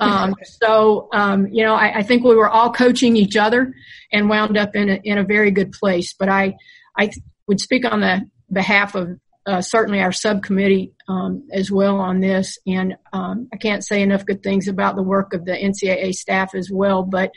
Um, 0.00 0.36
so, 0.62 1.08
um, 1.12 1.48
you 1.48 1.64
know, 1.64 1.74
I, 1.74 1.98
I, 1.98 2.02
think 2.02 2.22
we 2.22 2.36
were 2.36 2.48
all 2.48 2.72
coaching 2.72 3.16
each 3.16 3.36
other 3.36 3.74
and 4.12 4.28
wound 4.28 4.56
up 4.56 4.76
in 4.76 4.88
a, 4.88 5.00
in 5.02 5.18
a 5.18 5.24
very 5.24 5.50
good 5.50 5.72
place. 5.72 6.14
But 6.16 6.28
I, 6.28 6.56
I 6.96 7.10
would 7.48 7.60
speak 7.60 7.84
on 7.84 8.00
the 8.00 8.28
behalf 8.50 8.94
of 8.94 9.18
uh, 9.46 9.60
certainly 9.60 10.00
our 10.00 10.12
subcommittee 10.12 10.92
um, 11.08 11.46
as 11.52 11.70
well 11.70 11.98
on 12.00 12.20
this. 12.20 12.58
And 12.66 12.96
um, 13.12 13.48
I 13.52 13.56
can't 13.56 13.84
say 13.84 14.02
enough 14.02 14.26
good 14.26 14.42
things 14.42 14.66
about 14.66 14.96
the 14.96 15.02
work 15.02 15.34
of 15.34 15.44
the 15.44 15.52
NCAA 15.52 16.14
staff 16.14 16.54
as 16.54 16.70
well, 16.70 17.02
but 17.02 17.30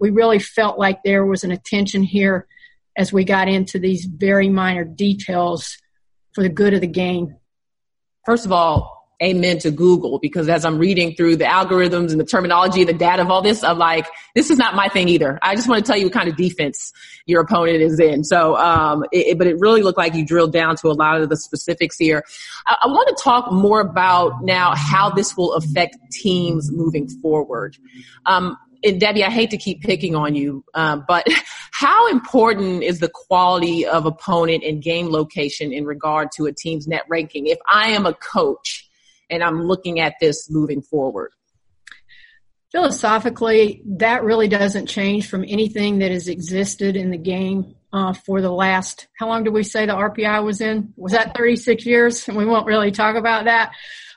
we 0.00 0.10
really 0.10 0.40
felt 0.40 0.78
like 0.78 1.02
there 1.04 1.24
was 1.24 1.44
an 1.44 1.52
attention 1.52 2.02
here 2.02 2.48
as 2.96 3.12
we 3.12 3.24
got 3.24 3.48
into 3.48 3.78
these 3.78 4.04
very 4.04 4.48
minor 4.48 4.84
details 4.84 5.78
for 6.34 6.42
the 6.42 6.48
good 6.48 6.74
of 6.74 6.80
the 6.80 6.86
game. 6.86 7.36
First 8.26 8.44
of 8.44 8.52
all, 8.52 9.01
amen 9.22 9.58
to 9.60 9.70
Google 9.70 10.18
because 10.18 10.48
as 10.48 10.64
I'm 10.64 10.78
reading 10.78 11.14
through 11.14 11.36
the 11.36 11.44
algorithms 11.44 12.10
and 12.10 12.18
the 12.18 12.24
terminology 12.24 12.80
and 12.80 12.88
the 12.88 12.94
data 12.94 13.22
of 13.22 13.30
all 13.30 13.42
this, 13.42 13.62
I'm 13.62 13.78
like, 13.78 14.06
this 14.34 14.50
is 14.50 14.58
not 14.58 14.74
my 14.74 14.88
thing 14.88 15.08
either. 15.08 15.38
I 15.42 15.54
just 15.54 15.68
want 15.68 15.84
to 15.84 15.88
tell 15.88 15.98
you 15.98 16.06
what 16.06 16.12
kind 16.12 16.28
of 16.28 16.36
defense 16.36 16.92
your 17.26 17.42
opponent 17.42 17.80
is 17.80 18.00
in. 18.00 18.24
So, 18.24 18.56
um, 18.56 19.04
it, 19.12 19.38
but 19.38 19.46
it 19.46 19.58
really 19.60 19.82
looked 19.82 19.98
like 19.98 20.14
you 20.14 20.26
drilled 20.26 20.52
down 20.52 20.76
to 20.76 20.88
a 20.88 20.92
lot 20.92 21.20
of 21.20 21.28
the 21.28 21.36
specifics 21.36 21.96
here. 21.96 22.24
I, 22.66 22.76
I 22.82 22.86
want 22.88 23.16
to 23.16 23.22
talk 23.22 23.52
more 23.52 23.80
about 23.80 24.42
now 24.42 24.74
how 24.74 25.10
this 25.10 25.36
will 25.36 25.54
affect 25.54 25.96
teams 26.10 26.72
moving 26.72 27.08
forward. 27.08 27.76
Um, 28.26 28.56
and 28.84 28.98
Debbie, 28.98 29.22
I 29.22 29.30
hate 29.30 29.50
to 29.50 29.56
keep 29.56 29.80
picking 29.80 30.16
on 30.16 30.34
you, 30.34 30.64
um, 30.74 31.04
but 31.06 31.26
how 31.70 32.08
important 32.08 32.82
is 32.82 32.98
the 32.98 33.08
quality 33.08 33.86
of 33.86 34.06
opponent 34.06 34.64
and 34.64 34.82
game 34.82 35.08
location 35.10 35.72
in 35.72 35.84
regard 35.84 36.30
to 36.32 36.46
a 36.46 36.52
team's 36.52 36.88
net 36.88 37.04
ranking? 37.08 37.46
If 37.46 37.58
I 37.68 37.90
am 37.90 38.06
a 38.06 38.14
coach 38.14 38.88
and 39.32 39.42
I'm 39.42 39.62
looking 39.62 39.98
at 39.98 40.14
this 40.20 40.50
moving 40.50 40.82
forward? 40.82 41.32
Philosophically, 42.70 43.82
that 43.98 44.22
really 44.22 44.48
doesn't 44.48 44.86
change 44.86 45.28
from 45.28 45.44
anything 45.46 45.98
that 45.98 46.10
has 46.10 46.28
existed 46.28 46.96
in 46.96 47.10
the 47.10 47.18
game 47.18 47.74
uh, 47.92 48.12
for 48.12 48.40
the 48.40 48.50
last, 48.50 49.08
how 49.18 49.28
long 49.28 49.44
did 49.44 49.52
we 49.52 49.62
say 49.62 49.84
the 49.84 49.92
RPI 49.92 50.42
was 50.44 50.60
in? 50.60 50.94
Was 50.96 51.12
that 51.12 51.36
36 51.36 51.84
years? 51.84 52.28
And 52.28 52.36
we 52.38 52.46
won't 52.46 52.66
really 52.66 52.90
talk 52.90 53.16
about 53.16 53.44
that. 53.44 53.72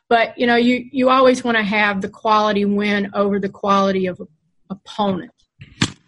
But, 0.07 0.38
you 0.38 0.48
know, 0.48 0.55
you, 0.55 0.86
you 0.91 1.10
always 1.10 1.43
want 1.43 1.57
to 1.57 1.63
have 1.63 2.01
the 2.01 2.10
quality 2.10 2.63
win 2.63 3.12
over 3.13 3.39
the 3.39 3.50
quality 3.50 4.05
of 4.05 4.22
opponent. 4.69 5.31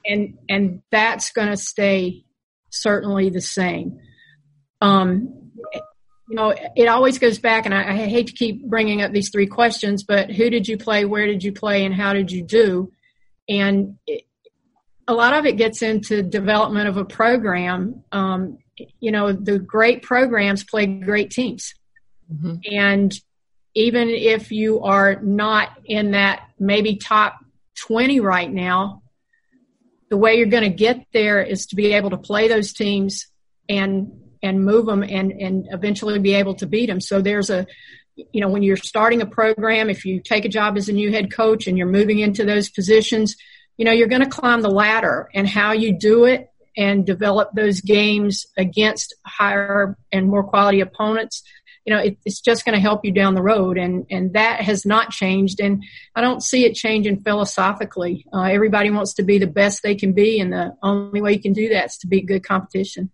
And, 0.06 0.38
and 0.48 0.82
that's 0.92 1.32
going 1.32 1.50
to 1.50 1.58
stay 1.58 2.24
certainly 2.70 3.30
the 3.30 3.42
same. 3.42 4.00
Um, 4.80 5.52
you 6.28 6.36
know, 6.36 6.54
it 6.76 6.88
always 6.88 7.20
goes 7.20 7.40
back, 7.40 7.66
and 7.66 7.74
I, 7.74 7.92
I, 7.92 7.96
hate 8.08 8.28
to 8.28 8.34
keep 8.34 8.66
bringing 8.66 9.02
up 9.02 9.12
these 9.12 9.30
three 9.30 9.48
questions, 9.48 10.04
but 10.04 10.30
who 10.30 10.50
did 10.50 10.68
you 10.68 10.78
play, 10.78 11.06
where 11.06 11.26
did 11.26 11.44
you 11.44 11.54
play, 11.54 11.86
and 11.86 11.96
how 11.96 12.14
did 12.14 12.32
you 12.32 12.44
do? 12.44 12.92
And 13.48 13.98
it, 14.06 14.26
a 15.08 15.14
lot 15.14 15.34
of 15.34 15.46
it 15.46 15.54
gets 15.54 15.82
into 15.82 16.22
development 16.22 16.90
of 16.90 16.98
a 16.98 17.06
program. 17.06 18.04
Um, 18.12 18.58
you 19.00 19.12
know, 19.12 19.32
the 19.32 19.58
great 19.58 20.04
programs 20.04 20.64
play 20.64 20.86
great 20.86 21.32
teams. 21.32 21.74
Mm-hmm. 22.32 22.56
And 22.70 23.20
even 23.74 24.10
if 24.10 24.52
you 24.52 24.82
are 24.82 25.22
not 25.22 25.70
in 25.86 26.12
that 26.12 26.42
maybe 26.60 26.98
top 26.98 27.38
20 27.86 28.20
right 28.20 28.52
now, 28.52 29.02
the 30.10 30.18
way 30.18 30.36
you're 30.36 30.48
going 30.48 30.70
to 30.70 30.76
get 30.76 31.06
there 31.14 31.42
is 31.42 31.68
to 31.68 31.76
be 31.76 31.94
able 31.94 32.10
to 32.10 32.18
play 32.18 32.48
those 32.48 32.74
teams 32.74 33.28
and 33.70 34.12
and 34.42 34.64
move 34.64 34.86
them 34.86 35.04
and, 35.04 35.32
and 35.32 35.68
eventually 35.72 36.20
be 36.20 36.34
able 36.34 36.56
to 36.56 36.66
beat 36.66 36.88
them. 36.88 37.02
So 37.02 37.22
there's 37.22 37.50
a, 37.50 37.66
you 38.16 38.42
know, 38.42 38.50
when 38.50 38.64
you're 38.64 38.78
starting 38.78 39.22
a 39.22 39.26
program, 39.26 39.90
if 39.90 40.06
you 40.06 40.20
take 40.22 40.46
a 40.46 40.50
job 40.50 40.78
as 40.78 40.90
a 40.90 40.94
new 40.94 41.12
head 41.12 41.32
coach 41.32 41.68
and 41.68 41.78
you're 41.78 41.88
moving 41.88 42.20
into 42.20 42.46
those 42.46 42.70
positions, 42.70 43.36
you 43.78 43.86
know, 43.86 43.92
you're 43.92 44.08
going 44.08 44.24
to 44.24 44.30
climb 44.30 44.62
the 44.62 44.70
ladder 44.70 45.30
and 45.34 45.48
how 45.48 45.72
you 45.72 45.98
do 45.98 46.26
it 46.26 46.50
and 46.78 47.06
develop 47.06 47.50
those 47.54 47.82
games 47.82 48.46
against 48.56 49.16
higher 49.26 49.98
and 50.12 50.28
more 50.28 50.44
quality 50.44 50.80
opponents. 50.80 51.44
You 51.86 51.94
know 51.94 52.02
it, 52.02 52.18
it's 52.26 52.42
just 52.42 52.66
going 52.66 52.76
to 52.76 52.82
help 52.82 53.06
you 53.06 53.14
down 53.14 53.34
the 53.34 53.42
road 53.42 53.78
and 53.78 54.06
and 54.12 54.34
that 54.34 54.60
has 54.60 54.86
not 54.86 55.12
changed 55.12 55.62
and 55.62 55.86
i 56.18 56.20
don't 56.20 56.44
see 56.44 56.66
it 56.66 56.76
changing 56.76 57.24
philosophically. 57.24 58.26
Uh, 58.34 58.42
everybody 58.42 58.92
wants 58.92 59.14
to 59.14 59.24
be 59.24 59.38
the 59.38 59.48
best 59.48 59.84
they 59.84 59.96
can 59.96 60.12
be 60.12 60.42
and 60.42 60.52
the 60.52 60.76
only 60.84 61.22
way 61.22 61.32
you 61.32 61.42
can 61.42 61.54
do 61.54 61.70
that 61.70 61.86
is 61.86 61.98
to 62.00 62.08
beat 62.08 62.26
good 62.26 62.44
competition 62.44 63.10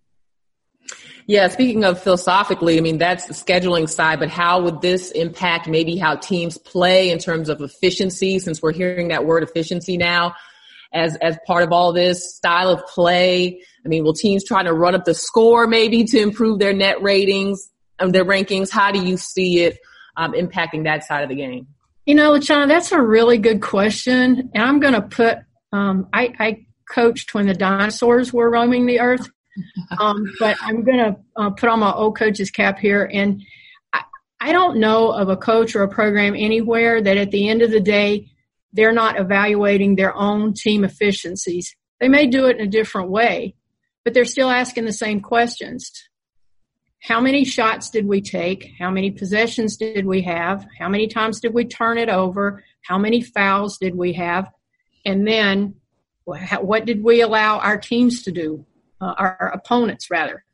yeah, 1.25 1.47
speaking 1.47 1.85
of 1.85 2.01
philosophically, 2.01 2.77
I 2.77 2.81
mean, 2.81 2.97
that's 2.97 3.25
the 3.25 3.33
scheduling 3.33 3.89
side, 3.89 4.19
but 4.19 4.29
how 4.29 4.61
would 4.61 4.81
this 4.81 5.11
impact 5.11 5.67
maybe 5.67 5.97
how 5.97 6.15
teams 6.15 6.57
play 6.57 7.11
in 7.11 7.17
terms 7.17 7.49
of 7.49 7.61
efficiency, 7.61 8.39
since 8.39 8.61
we're 8.61 8.73
hearing 8.73 9.07
that 9.07 9.25
word 9.25 9.43
efficiency 9.43 9.97
now 9.97 10.35
as, 10.93 11.15
as 11.17 11.37
part 11.47 11.63
of 11.63 11.71
all 11.71 11.93
this 11.93 12.35
style 12.35 12.69
of 12.69 12.85
play? 12.87 13.61
I 13.85 13.87
mean, 13.87 14.03
will 14.03 14.13
teams 14.13 14.43
try 14.43 14.63
to 14.63 14.73
run 14.73 14.95
up 14.95 15.05
the 15.05 15.13
score 15.13 15.65
maybe 15.67 16.03
to 16.05 16.19
improve 16.19 16.59
their 16.59 16.73
net 16.73 17.01
ratings, 17.01 17.69
um, 17.99 18.11
their 18.11 18.25
rankings? 18.25 18.69
How 18.69 18.91
do 18.91 19.01
you 19.01 19.17
see 19.17 19.61
it 19.61 19.77
um, 20.17 20.33
impacting 20.33 20.83
that 20.83 21.03
side 21.05 21.23
of 21.23 21.29
the 21.29 21.35
game? 21.35 21.67
You 22.05 22.15
know, 22.15 22.33
LaChina, 22.33 22.67
that's 22.67 22.91
a 22.91 23.01
really 23.01 23.37
good 23.37 23.61
question. 23.61 24.51
And 24.53 24.63
I'm 24.63 24.81
going 24.81 24.93
to 24.93 25.01
put, 25.01 25.37
um, 25.71 26.07
I, 26.11 26.33
I, 26.37 26.65
coached 26.89 27.33
when 27.33 27.47
the 27.47 27.53
dinosaurs 27.53 28.33
were 28.33 28.49
roaming 28.49 28.85
the 28.85 28.99
earth. 28.99 29.27
Um, 29.99 30.33
but 30.39 30.57
I'm 30.61 30.83
going 30.83 30.97
to 30.97 31.15
uh, 31.35 31.49
put 31.51 31.69
on 31.69 31.79
my 31.79 31.91
old 31.91 32.17
coach's 32.17 32.49
cap 32.49 32.79
here. 32.79 33.09
And 33.13 33.43
I, 33.93 34.03
I 34.39 34.51
don't 34.51 34.77
know 34.77 35.11
of 35.11 35.29
a 35.29 35.37
coach 35.37 35.75
or 35.75 35.83
a 35.83 35.89
program 35.89 36.35
anywhere 36.35 37.01
that 37.01 37.17
at 37.17 37.31
the 37.31 37.49
end 37.49 37.61
of 37.61 37.71
the 37.71 37.79
day, 37.79 38.31
they're 38.71 38.91
not 38.91 39.19
evaluating 39.19 39.95
their 39.95 40.15
own 40.15 40.53
team 40.53 40.83
efficiencies. 40.83 41.75
They 41.99 42.07
may 42.07 42.27
do 42.27 42.47
it 42.47 42.57
in 42.57 42.67
a 42.67 42.69
different 42.69 43.09
way, 43.09 43.55
but 44.03 44.13
they're 44.13 44.25
still 44.25 44.49
asking 44.49 44.85
the 44.85 44.93
same 44.93 45.21
questions 45.21 45.91
how 47.03 47.19
many 47.19 47.43
shots 47.43 47.89
did 47.89 48.07
we 48.07 48.21
take? 48.21 48.71
How 48.79 48.89
many 48.89 49.11
possessions 49.11 49.75
did 49.75 50.05
we 50.05 50.21
have? 50.21 50.65
How 50.79 50.87
many 50.87 51.07
times 51.07 51.41
did 51.41 51.53
we 51.53 51.65
turn 51.65 51.97
it 51.97 52.07
over? 52.07 52.63
How 52.81 52.97
many 52.97 53.21
fouls 53.21 53.77
did 53.77 53.93
we 53.93 54.13
have? 54.13 54.49
And 55.05 55.27
then 55.27 55.75
what 56.23 56.85
did 56.85 57.03
we 57.03 57.19
allow 57.19 57.59
our 57.59 57.77
teams 57.77 58.23
to 58.23 58.31
do? 58.31 58.65
Uh, 59.03 59.13
our 59.17 59.51
opponents 59.53 60.09
rather. 60.09 60.45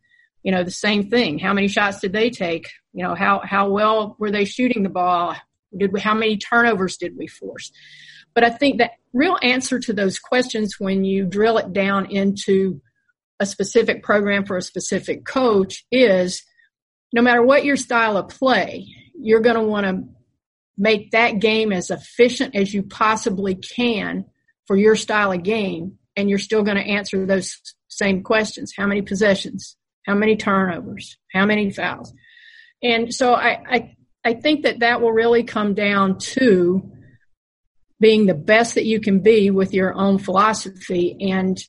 You 0.41 0.51
know, 0.51 0.63
the 0.63 0.72
same 0.72 1.10
thing. 1.10 1.38
How 1.38 1.53
many 1.53 1.68
shots 1.68 2.00
did 2.00 2.13
they 2.13 2.32
take? 2.32 2.68
You 2.94 3.03
know, 3.03 3.13
how, 3.13 3.41
how 3.44 3.70
well 3.70 4.15
were 4.18 4.32
they 4.32 4.46
shooting 4.46 4.82
the 4.82 4.89
ball? 4.89 5.36
Did 5.77 5.94
we, 5.94 6.00
how 6.00 6.15
many 6.15 6.38
turnovers 6.38 6.98
did 6.98 7.15
we 7.15 7.27
force? 7.27 7.72
But 8.34 8.44
I 8.44 8.50
think 8.50 8.79
that 8.79 8.94
real 9.13 9.38
answer 9.44 9.79
to 9.82 9.94
those 9.94 10.18
questions 10.18 10.79
when 10.79 11.03
you 11.03 11.25
drill 11.25 11.60
it 11.60 11.74
down 11.74 12.10
into 12.10 12.82
a 13.39 13.46
specific 13.46 14.01
program 14.01 14.46
for 14.46 14.58
a 14.58 14.63
specific 14.63 15.25
coach 15.25 15.86
is 15.91 16.44
no 17.13 17.22
matter 17.22 17.44
what 17.44 17.65
your 17.65 17.77
style 17.77 18.18
of 18.18 18.29
play, 18.29 18.88
you're 19.13 19.41
going 19.41 19.58
to 19.58 19.62
want 19.62 19.86
to 19.86 20.03
make 20.75 21.12
that 21.12 21.39
game 21.39 21.72
as 21.72 21.91
efficient 21.91 22.56
as 22.56 22.74
you 22.74 22.82
possibly 22.82 23.53
can 23.53 24.25
for 24.65 24.75
your 24.75 24.96
style 24.96 25.32
of 25.32 25.44
game. 25.44 26.00
And 26.15 26.29
you're 26.29 26.39
still 26.39 26.63
going 26.63 26.77
to 26.77 26.84
answer 26.84 27.25
those 27.25 27.62
same 28.00 28.24
questions. 28.24 28.74
How 28.75 28.88
many 28.88 29.01
possessions? 29.01 29.75
How 30.08 30.15
many 30.15 30.36
turnovers? 30.36 31.18
How 31.32 31.46
many 31.46 31.70
fouls? 31.70 32.13
And 32.82 33.13
so 33.13 33.34
I, 33.34 33.62
I, 33.70 33.96
I 34.25 34.34
think 34.34 34.63
that 34.63 34.79
that 34.79 35.01
will 35.01 35.12
really 35.12 35.44
come 35.44 35.74
down 35.74 36.18
to 36.20 36.91
being 38.00 38.25
the 38.25 38.34
best 38.34 38.75
that 38.75 38.86
you 38.86 39.00
can 39.00 39.20
be 39.20 39.51
with 39.51 39.74
your 39.74 39.94
own 39.94 40.18
philosophy 40.18 41.18
and 41.20 41.62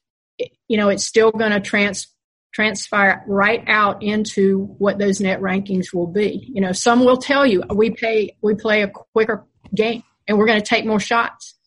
you 0.69 0.77
know, 0.77 0.89
it's 0.89 1.05
still 1.05 1.31
going 1.31 1.51
to 1.51 1.61
trans 1.61 2.07
transfer 2.53 3.23
right 3.27 3.63
out 3.69 4.03
into 4.03 4.75
what 4.79 4.99
those 4.99 5.21
net 5.21 5.41
rankings 5.41 5.93
will 5.95 6.07
be. 6.07 6.49
You 6.53 6.61
know, 6.61 6.73
some 6.73 7.05
will 7.05 7.17
tell 7.17 7.47
you 7.47 7.63
we 7.75 7.91
pay 7.91 8.37
we 8.43 8.55
play 8.55 8.83
a 8.83 8.89
quicker 8.89 9.47
game 9.75 10.03
and 10.27 10.39
we're 10.39 10.47
going 10.47 10.61
to 10.61 10.67
take 10.67 10.87
more 10.87 11.01
shots, 11.01 11.59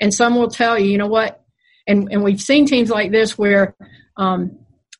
and 0.00 0.12
some 0.12 0.34
will 0.34 0.50
tell 0.50 0.78
you, 0.78 0.90
you 0.90 0.98
know 0.98 1.06
what, 1.06 1.42
and 1.86 2.08
and 2.10 2.22
we've 2.22 2.40
seen 2.40 2.66
teams 2.66 2.90
like 2.90 3.10
this 3.10 3.38
where. 3.38 3.74
Um, 4.20 4.58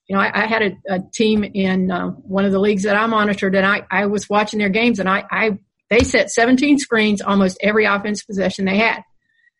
you 0.09 0.17
know, 0.17 0.23
I, 0.23 0.43
I 0.43 0.47
had 0.47 0.63
a, 0.63 0.95
a, 0.95 1.01
team 1.13 1.45
in 1.45 1.91
uh, 1.91 2.09
one 2.09 2.45
of 2.45 2.53
the 2.53 2.59
leagues 2.59 2.85
that 2.85 2.97
I 2.97 3.07
monitored, 3.07 3.55
and 3.55 3.67
I, 3.67 3.83
I 3.91 4.07
was 4.07 4.29
watching 4.29 4.59
their 4.59 4.71
games, 4.71 4.99
and 4.99 5.09
I, 5.09 5.25
I 5.31 5.59
they 5.91 6.01
set 6.01 6.31
17 6.31 6.79
screens 6.79 7.21
almost 7.21 7.59
every 7.61 7.85
offense 7.85 8.23
possession 8.23 8.65
they 8.65 8.79
had. 8.79 9.03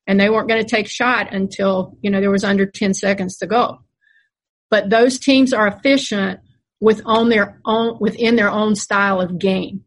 And 0.07 0.19
they 0.19 0.31
weren't 0.31 0.49
going 0.49 0.63
to 0.63 0.69
take 0.69 0.89
shot 0.89 1.33
until 1.33 1.97
you 2.01 2.11
know 2.11 2.21
there 2.21 2.31
was 2.31 2.43
under 2.43 2.67
10 2.67 2.95
seconds 2.95 3.37
to 3.39 3.47
go. 3.47 3.81
But 4.71 4.89
those 4.89 5.19
teams 5.19 5.53
are 5.53 5.69
efficient 5.69 6.41
with 6.81 7.03
on 7.05 7.29
their 7.29 7.61
own 7.67 7.99
within 8.01 8.37
their 8.37 8.51
own 8.51 8.75
style 8.75 9.21
of 9.21 9.39
game. 9.39 9.85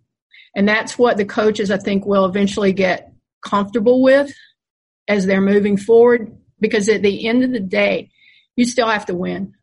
And 0.56 0.68
that's 0.68 1.00
what 1.00 1.18
the 1.18 1.26
coaches 1.26 1.72
i 1.72 1.78
think 1.78 2.06
will 2.06 2.26
eventually 2.26 2.74
get 2.74 3.12
comfortable 3.44 4.04
with 4.04 4.32
as 5.08 5.26
they're 5.26 5.42
moving 5.42 5.78
forward 5.78 6.38
because 6.60 6.88
at 6.88 7.02
the 7.02 7.28
end 7.28 7.44
of 7.44 7.52
the 7.52 7.60
day 7.60 8.12
you 8.56 8.66
still 8.66 8.88
have 8.88 9.08
to 9.08 9.16
win 9.16 9.54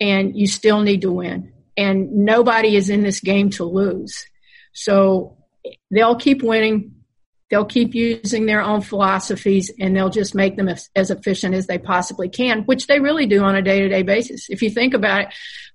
and 0.00 0.36
you 0.36 0.46
still 0.46 0.80
need 0.80 1.02
to 1.02 1.12
win 1.12 1.52
and 1.76 2.12
nobody 2.12 2.76
is 2.76 2.90
in 2.90 3.02
this 3.02 3.20
game 3.20 3.50
to 3.50 3.64
lose 3.64 4.26
so 4.72 5.36
they'll 5.90 6.16
keep 6.16 6.42
winning 6.42 6.96
they'll 7.50 7.64
keep 7.64 7.94
using 7.94 8.46
their 8.46 8.60
own 8.60 8.80
philosophies 8.80 9.70
and 9.78 9.94
they'll 9.94 10.10
just 10.10 10.34
make 10.34 10.56
them 10.56 10.68
as, 10.68 10.90
efficient 11.10 11.54
as 11.54 11.66
they 11.66 11.78
possibly 11.78 12.28
can, 12.28 12.62
which 12.62 12.86
they 12.86 12.98
really 12.98 13.26
do 13.26 13.42
on 13.42 13.54
a 13.54 13.62
day 13.62 13.80
to 13.80 13.88
day 13.88 14.02
basis. 14.02 14.50
If 14.50 14.62
you 14.62 14.70
think 14.70 14.94
about 14.94 15.22
it, 15.22 15.28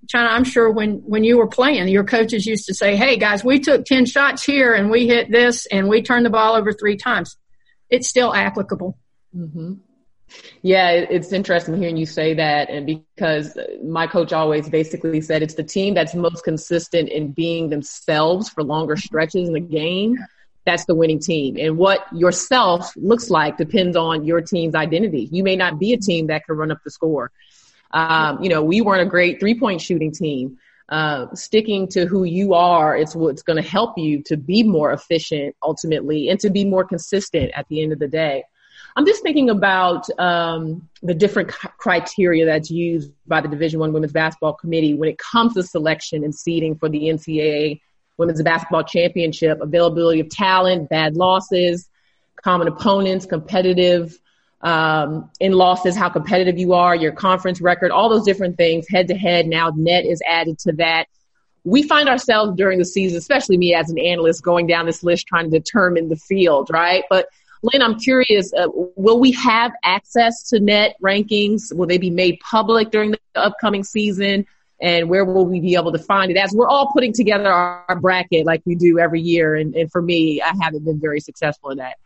China, 0.09 0.29
I'm 0.29 0.43
sure 0.43 0.69
when, 0.69 0.95
when 1.05 1.23
you 1.23 1.37
were 1.37 1.47
playing, 1.47 1.87
your 1.87 2.03
coaches 2.03 2.45
used 2.45 2.65
to 2.65 2.73
say, 2.73 2.95
Hey 2.95 3.17
guys, 3.17 3.43
we 3.43 3.59
took 3.59 3.85
10 3.85 4.05
shots 4.05 4.43
here 4.43 4.73
and 4.73 4.89
we 4.89 5.07
hit 5.07 5.31
this 5.31 5.65
and 5.67 5.87
we 5.87 6.01
turned 6.01 6.25
the 6.25 6.29
ball 6.29 6.55
over 6.55 6.73
three 6.73 6.97
times. 6.97 7.37
It's 7.89 8.07
still 8.07 8.33
applicable. 8.33 8.97
Mm-hmm. 9.35 9.73
Yeah, 10.61 10.91
it's 10.91 11.31
interesting 11.33 11.77
hearing 11.77 11.97
you 11.97 12.05
say 12.05 12.33
that, 12.35 12.69
and 12.69 12.85
because 12.85 13.57
my 13.83 14.07
coach 14.07 14.31
always 14.31 14.69
basically 14.69 15.21
said 15.21 15.41
it's 15.41 15.55
the 15.55 15.63
team 15.63 15.93
that's 15.93 16.13
most 16.13 16.43
consistent 16.43 17.09
in 17.09 17.31
being 17.31 17.69
themselves 17.69 18.49
for 18.49 18.63
longer 18.63 18.95
stretches 18.95 19.47
in 19.47 19.53
the 19.53 19.59
game 19.59 20.17
that's 20.65 20.85
the 20.85 20.95
winning 20.95 21.19
team. 21.19 21.57
And 21.59 21.77
what 21.77 22.05
yourself 22.13 22.93
looks 22.95 23.29
like 23.29 23.57
depends 23.57 23.97
on 23.97 24.25
your 24.25 24.41
team's 24.41 24.75
identity. 24.75 25.27
You 25.31 25.43
may 25.43 25.55
not 25.55 25.79
be 25.79 25.93
a 25.93 25.97
team 25.97 26.27
that 26.27 26.45
can 26.45 26.55
run 26.55 26.71
up 26.71 26.79
the 26.83 26.91
score. 26.91 27.31
Um, 27.91 28.41
you 28.41 28.49
know, 28.49 28.63
we 28.63 28.81
weren't 28.81 29.01
a 29.01 29.09
great 29.09 29.39
three 29.39 29.59
point 29.59 29.81
shooting 29.81 30.11
team. 30.11 30.57
Uh, 30.87 31.33
sticking 31.33 31.87
to 31.87 32.05
who 32.05 32.25
you 32.25 32.53
are 32.53 32.97
is 32.97 33.15
what's 33.15 33.43
going 33.43 33.61
to 33.61 33.67
help 33.67 33.97
you 33.97 34.21
to 34.23 34.35
be 34.35 34.61
more 34.61 34.91
efficient 34.91 35.55
ultimately 35.63 36.27
and 36.27 36.37
to 36.41 36.49
be 36.49 36.65
more 36.65 36.83
consistent 36.83 37.49
at 37.55 37.65
the 37.69 37.81
end 37.81 37.93
of 37.93 37.99
the 37.99 38.09
day. 38.09 38.43
I'm 38.95 39.05
just 39.05 39.23
thinking 39.23 39.49
about 39.49 40.07
um, 40.19 40.89
the 41.01 41.13
different 41.13 41.49
criteria 41.49 42.45
that's 42.45 42.69
used 42.69 43.11
by 43.25 43.41
the 43.41 43.47
Division 43.47 43.79
One 43.79 43.93
Women's 43.93 44.11
Basketball 44.11 44.53
Committee 44.53 44.93
when 44.93 45.09
it 45.09 45.17
comes 45.17 45.53
to 45.53 45.63
selection 45.63 46.23
and 46.23 46.35
seeding 46.35 46.75
for 46.75 46.89
the 46.89 47.03
NCAA 47.03 47.81
women's 48.17 48.41
basketball 48.41 48.83
championship, 48.83 49.59
availability 49.61 50.19
of 50.19 50.29
talent, 50.29 50.89
bad 50.89 51.15
losses, 51.15 51.89
common 52.43 52.67
opponents, 52.67 53.25
competitive 53.25 54.17
um, 54.61 55.29
in 55.39 55.53
losses, 55.53 55.95
how 55.95 56.09
competitive 56.09 56.59
you 56.59 56.73
are, 56.73 56.95
your 56.95 57.11
conference 57.11 57.61
record, 57.61 57.91
all 57.91 58.09
those 58.09 58.23
different 58.23 58.57
things, 58.57 58.87
head 58.87 59.07
to 59.07 59.15
head. 59.15 59.47
Now 59.47 59.71
net 59.75 60.05
is 60.05 60.21
added 60.27 60.59
to 60.59 60.73
that. 60.73 61.07
We 61.63 61.83
find 61.83 62.09
ourselves 62.09 62.55
during 62.57 62.79
the 62.79 62.85
season, 62.85 63.17
especially 63.17 63.57
me 63.57 63.73
as 63.73 63.89
an 63.89 63.99
analyst, 63.99 64.43
going 64.43 64.67
down 64.67 64.85
this 64.85 65.03
list 65.03 65.27
trying 65.27 65.49
to 65.49 65.59
determine 65.59 66.09
the 66.09 66.15
field, 66.15 66.69
right? 66.71 67.03
But 67.09 67.27
Lynn, 67.63 67.81
I'm 67.81 67.99
curious, 67.99 68.51
uh, 68.53 68.67
will 68.95 69.19
we 69.19 69.31
have 69.33 69.71
access 69.83 70.49
to 70.49 70.59
net 70.59 70.95
rankings? 71.01 71.73
Will 71.75 71.87
they 71.87 71.99
be 71.99 72.09
made 72.09 72.39
public 72.39 72.89
during 72.89 73.11
the 73.11 73.19
upcoming 73.35 73.83
season? 73.83 74.45
and 74.81 75.09
where 75.09 75.23
will 75.23 75.45
we 75.45 75.59
be 75.59 75.75
able 75.75 75.91
to 75.91 75.99
find 75.99 76.31
it 76.31 76.37
as 76.37 76.51
we're 76.53 76.67
all 76.67 76.91
putting 76.91 77.13
together 77.13 77.51
our, 77.51 77.85
our 77.87 77.99
bracket 77.99 78.45
like 78.45 78.61
we 78.65 78.75
do 78.75 78.99
every 78.99 79.21
year 79.21 79.55
and, 79.55 79.75
and 79.75 79.91
for 79.91 80.01
me 80.01 80.41
i 80.41 80.51
haven't 80.61 80.83
been 80.83 80.99
very 80.99 81.19
successful 81.19 81.69
in 81.69 81.77
that 81.77 81.97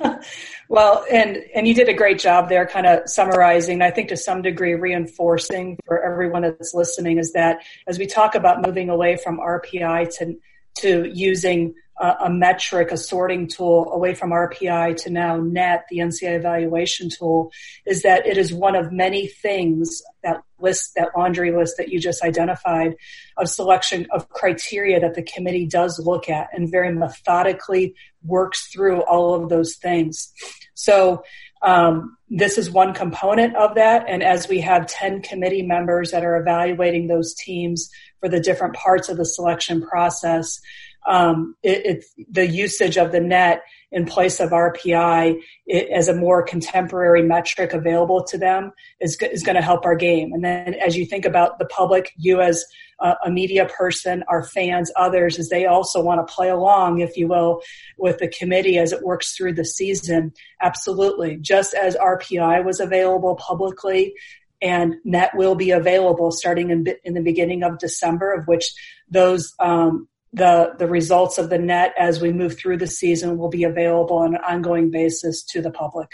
well 0.68 1.04
and 1.10 1.36
and 1.54 1.68
you 1.68 1.74
did 1.74 1.88
a 1.88 1.94
great 1.94 2.18
job 2.18 2.48
there 2.48 2.66
kind 2.66 2.86
of 2.86 3.08
summarizing 3.08 3.82
i 3.82 3.90
think 3.90 4.08
to 4.08 4.16
some 4.16 4.42
degree 4.42 4.74
reinforcing 4.74 5.78
for 5.84 6.02
everyone 6.02 6.42
that's 6.42 6.74
listening 6.74 7.18
is 7.18 7.32
that 7.32 7.58
as 7.86 7.98
we 7.98 8.06
talk 8.06 8.34
about 8.34 8.64
moving 8.64 8.88
away 8.88 9.16
from 9.16 9.38
rpi 9.38 10.08
to 10.16 10.36
to 10.76 11.10
using 11.12 11.74
a, 12.00 12.30
metric, 12.30 12.92
a 12.92 12.96
sorting 12.96 13.48
tool 13.48 13.90
away 13.92 14.14
from 14.14 14.30
RPI 14.30 14.96
to 15.02 15.10
now 15.10 15.36
NET, 15.36 15.86
the 15.90 15.98
NCAA 15.98 16.36
evaluation 16.36 17.08
tool, 17.10 17.50
is 17.86 18.02
that 18.02 18.26
it 18.26 18.38
is 18.38 18.52
one 18.52 18.74
of 18.74 18.92
many 18.92 19.26
things 19.26 20.02
that 20.22 20.42
list, 20.60 20.94
that 20.96 21.10
laundry 21.16 21.52
list 21.52 21.76
that 21.78 21.88
you 21.88 22.00
just 22.00 22.22
identified 22.22 22.96
of 23.36 23.48
selection 23.48 24.06
of 24.10 24.28
criteria 24.28 25.00
that 25.00 25.14
the 25.14 25.22
committee 25.22 25.66
does 25.66 25.98
look 25.98 26.28
at 26.28 26.48
and 26.52 26.70
very 26.70 26.92
methodically 26.92 27.94
works 28.24 28.68
through 28.68 29.00
all 29.02 29.34
of 29.34 29.48
those 29.48 29.76
things. 29.76 30.32
So, 30.74 31.22
um, 31.62 32.16
this 32.30 32.58
is 32.58 32.70
one 32.70 32.94
component 32.94 33.56
of 33.56 33.74
that. 33.74 34.04
And 34.08 34.22
as 34.22 34.48
we 34.48 34.60
have 34.60 34.86
10 34.86 35.22
committee 35.22 35.62
members 35.62 36.10
that 36.12 36.24
are 36.24 36.36
evaluating 36.36 37.06
those 37.06 37.34
teams 37.34 37.90
for 38.20 38.28
the 38.28 38.40
different 38.40 38.74
parts 38.74 39.08
of 39.08 39.16
the 39.16 39.24
selection 39.24 39.82
process, 39.82 40.60
um, 41.06 41.54
it, 41.62 41.82
it's 41.84 42.14
the 42.30 42.46
usage 42.46 42.96
of 42.96 43.12
the 43.12 43.20
net 43.20 43.62
in 43.90 44.04
place 44.04 44.40
of 44.40 44.50
RPI 44.50 45.40
it, 45.66 45.88
as 45.90 46.08
a 46.08 46.14
more 46.14 46.42
contemporary 46.42 47.22
metric 47.22 47.72
available 47.72 48.22
to 48.24 48.36
them 48.36 48.72
is, 49.00 49.16
is 49.22 49.42
going 49.42 49.56
to 49.56 49.62
help 49.62 49.86
our 49.86 49.96
game. 49.96 50.32
And 50.32 50.44
then 50.44 50.74
as 50.74 50.96
you 50.96 51.06
think 51.06 51.24
about 51.24 51.58
the 51.58 51.64
public, 51.66 52.12
you 52.16 52.40
as 52.40 52.64
a, 53.00 53.14
a 53.26 53.30
media 53.30 53.66
person, 53.66 54.24
our 54.28 54.44
fans, 54.44 54.92
others, 54.96 55.38
as 55.38 55.48
they 55.48 55.66
also 55.66 56.02
want 56.02 56.26
to 56.26 56.32
play 56.32 56.50
along, 56.50 57.00
if 57.00 57.16
you 57.16 57.28
will, 57.28 57.62
with 57.96 58.18
the 58.18 58.28
committee 58.28 58.78
as 58.78 58.92
it 58.92 59.02
works 59.02 59.36
through 59.36 59.54
the 59.54 59.64
season, 59.64 60.32
absolutely. 60.60 61.38
Just 61.40 61.74
as 61.74 61.96
RPI 61.96 62.64
was 62.64 62.80
available 62.80 63.36
publicly 63.36 64.14
and 64.60 64.96
net 65.04 65.30
will 65.34 65.54
be 65.54 65.70
available 65.70 66.32
starting 66.32 66.70
in, 66.70 66.84
in 67.04 67.14
the 67.14 67.22
beginning 67.22 67.62
of 67.62 67.78
December, 67.78 68.32
of 68.32 68.46
which 68.46 68.72
those 69.08 69.54
um, 69.60 70.08
the 70.32 70.74
the 70.78 70.86
results 70.86 71.38
of 71.38 71.50
the 71.50 71.58
net 71.58 71.94
as 71.98 72.20
we 72.20 72.32
move 72.32 72.56
through 72.58 72.76
the 72.76 72.86
season 72.86 73.38
will 73.38 73.48
be 73.48 73.64
available 73.64 74.18
on 74.18 74.34
an 74.34 74.40
ongoing 74.46 74.90
basis 74.90 75.42
to 75.42 75.62
the 75.62 75.70
public. 75.70 76.10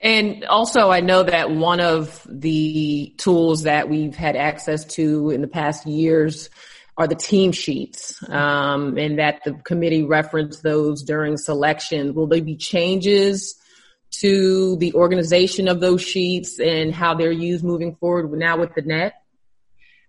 And 0.00 0.44
also, 0.44 0.90
I 0.90 1.00
know 1.00 1.22
that 1.22 1.50
one 1.50 1.80
of 1.80 2.26
the 2.28 3.14
tools 3.16 3.62
that 3.62 3.88
we've 3.88 4.14
had 4.14 4.36
access 4.36 4.84
to 4.96 5.30
in 5.30 5.40
the 5.40 5.48
past 5.48 5.86
years 5.86 6.50
are 6.96 7.06
the 7.06 7.14
team 7.14 7.52
sheets, 7.52 8.22
um, 8.28 8.98
and 8.98 9.18
that 9.18 9.42
the 9.44 9.54
committee 9.64 10.02
referenced 10.02 10.62
those 10.62 11.02
during 11.02 11.36
selection. 11.36 12.14
Will 12.14 12.26
there 12.26 12.42
be 12.42 12.56
changes 12.56 13.56
to 14.20 14.76
the 14.76 14.92
organization 14.94 15.68
of 15.68 15.80
those 15.80 16.02
sheets 16.02 16.60
and 16.60 16.94
how 16.94 17.14
they're 17.14 17.32
used 17.32 17.64
moving 17.64 17.96
forward 17.96 18.30
now 18.32 18.58
with 18.58 18.74
the 18.74 18.82
net? 18.82 19.14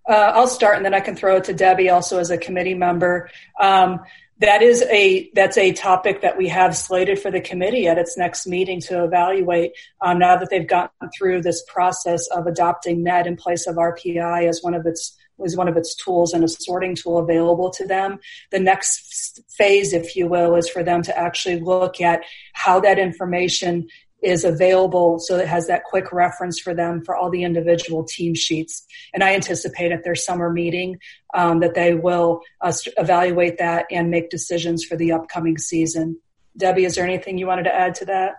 Uh, 0.08 0.32
I'll 0.36 0.48
start, 0.48 0.78
and 0.78 0.86
then 0.86 0.94
I 0.94 1.00
can 1.00 1.16
throw 1.16 1.38
it 1.38 1.46
to 1.46 1.54
Debbie, 1.54 1.90
also 1.90 2.20
as 2.20 2.30
a 2.30 2.38
committee 2.38 2.76
member. 2.76 3.30
Um, 3.60 4.02
that 4.40 4.62
is 4.62 4.84
a 4.84 5.30
that's 5.34 5.58
a 5.58 5.72
topic 5.72 6.22
that 6.22 6.38
we 6.38 6.50
have 6.50 6.76
slated 6.76 7.20
for 7.20 7.32
the 7.32 7.40
committee 7.40 7.88
at 7.88 7.98
its 7.98 8.18
next 8.18 8.46
meeting 8.46 8.82
to 8.82 9.04
evaluate. 9.04 9.72
Um, 10.02 10.20
now 10.20 10.36
that 10.36 10.50
they've 10.50 10.68
gotten 10.68 11.10
through 11.18 11.42
this 11.42 11.64
process 11.68 12.28
of 12.28 12.46
adopting 12.46 13.02
NET 13.02 13.28
in 13.28 13.38
place 13.38 13.66
of 13.66 13.78
RPI 13.78 14.48
as 14.48 14.60
one 14.62 14.74
of 14.74 14.86
its 14.86 15.18
was 15.38 15.58
one 15.58 15.68
of 15.68 15.78
its 15.78 15.96
tools 15.96 16.34
and 16.34 16.44
a 16.44 16.48
sorting 16.48 16.96
tool 16.96 17.18
available 17.18 17.70
to 17.70 17.86
them. 17.86 18.20
The 18.52 18.60
next 18.60 19.42
phase, 19.50 19.94
if 19.94 20.16
you 20.16 20.28
will, 20.28 20.56
is 20.56 20.70
for 20.70 20.84
them 20.84 21.02
to 21.04 21.18
actually 21.18 21.60
look 21.60 22.00
at 22.00 22.24
how 22.54 22.80
that 22.82 23.00
information 23.00 23.88
is 24.26 24.44
available 24.44 25.20
so 25.20 25.38
it 25.38 25.48
has 25.48 25.68
that 25.68 25.84
quick 25.84 26.12
reference 26.12 26.60
for 26.60 26.74
them 26.74 27.04
for 27.06 27.16
all 27.16 27.30
the 27.30 27.44
individual 27.44 28.04
team 28.04 28.34
sheets. 28.34 28.86
And 29.14 29.24
I 29.24 29.36
anticipate 29.36 29.92
at 29.92 30.04
their 30.04 30.16
summer 30.16 30.50
meeting 30.50 31.00
um, 31.34 31.60
that 31.60 31.76
they 31.76 31.94
will 31.94 32.42
uh, 32.62 32.74
evaluate 32.98 33.60
that 33.60 33.86
and 33.92 34.10
make 34.10 34.30
decisions 34.30 34.84
for 34.84 34.96
the 34.96 35.12
upcoming 35.12 35.58
season. 35.58 36.20
Debbie, 36.58 36.86
is 36.86 36.96
there 36.96 37.06
anything 37.06 37.38
you 37.38 37.48
wanted 37.48 37.64
to 37.64 37.76
add 37.76 37.96
to 37.96 38.06
that? 38.06 38.36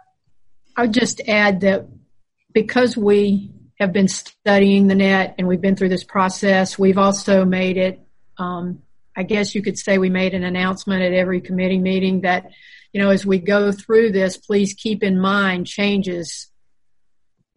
I'll 0.77 0.89
just 0.89 1.21
add 1.27 1.61
that 1.61 1.87
because 2.53 2.97
we 2.97 3.51
have 3.79 3.93
been 3.93 4.09
studying 4.09 4.87
the 4.89 4.95
net 4.95 5.35
and 5.39 5.47
we've 5.47 5.61
been 5.61 5.77
through 5.77 5.91
this 5.91 6.05
process, 6.05 6.79
we've 6.79 6.99
also 6.99 7.45
made 7.45 7.77
it, 7.77 8.01
um, 8.39 8.83
I 9.15 9.23
guess 9.23 9.55
you 9.55 9.63
could 9.63 9.79
say 9.79 9.99
we 9.99 10.11
made 10.11 10.35
an 10.35 10.45
announcement 10.45 11.03
at 11.03 11.13
every 11.13 11.41
committee 11.41 11.79
meeting 11.79 12.23
that 12.23 12.51
you 12.97 13.03
know, 13.03 13.11
as 13.11 13.27
we 13.27 13.39
go 13.39 13.73
through 13.73 14.11
this, 14.11 14.39
please 14.39 14.73
keep 14.73 15.03
in 15.03 15.21
mind 15.21 15.67
changes 15.67 16.51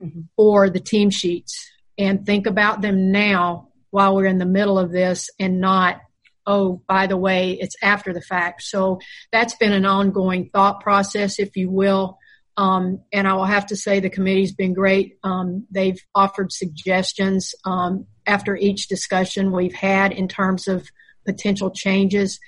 mm-hmm. 0.03 0.23
for 0.35 0.69
the 0.69 0.81
team 0.81 1.09
sheets 1.09 1.71
and 1.97 2.25
think 2.25 2.45
about 2.45 2.81
them 2.81 3.13
now 3.13 3.69
while 3.89 4.17
we're 4.17 4.25
in 4.25 4.37
the 4.37 4.45
middle 4.45 4.77
of 4.77 4.91
this 4.91 5.29
and 5.39 5.61
not, 5.61 6.01
oh, 6.45 6.81
by 6.89 7.07
the 7.07 7.15
way, 7.15 7.53
it's 7.53 7.77
after 7.81 8.11
the 8.11 8.19
fact. 8.19 8.63
So 8.63 8.99
that's 9.31 9.55
been 9.55 9.71
an 9.71 9.85
ongoing 9.85 10.49
thought 10.49 10.81
process, 10.81 11.39
if 11.39 11.55
you 11.55 11.69
will. 11.69 12.17
Um, 12.57 13.03
and 13.13 13.25
I 13.25 13.35
will 13.35 13.45
have 13.45 13.67
to 13.67 13.77
say 13.77 14.01
the 14.01 14.09
committee's 14.09 14.53
been 14.53 14.73
great. 14.73 15.19
Um, 15.23 15.65
they've 15.71 16.01
offered 16.13 16.51
suggestions 16.51 17.55
um, 17.63 18.07
after 18.27 18.57
each 18.57 18.89
discussion 18.89 19.53
we've 19.53 19.73
had 19.73 20.11
in 20.11 20.27
terms 20.27 20.67
of 20.67 20.89
potential 21.25 21.71
changes 21.71 22.41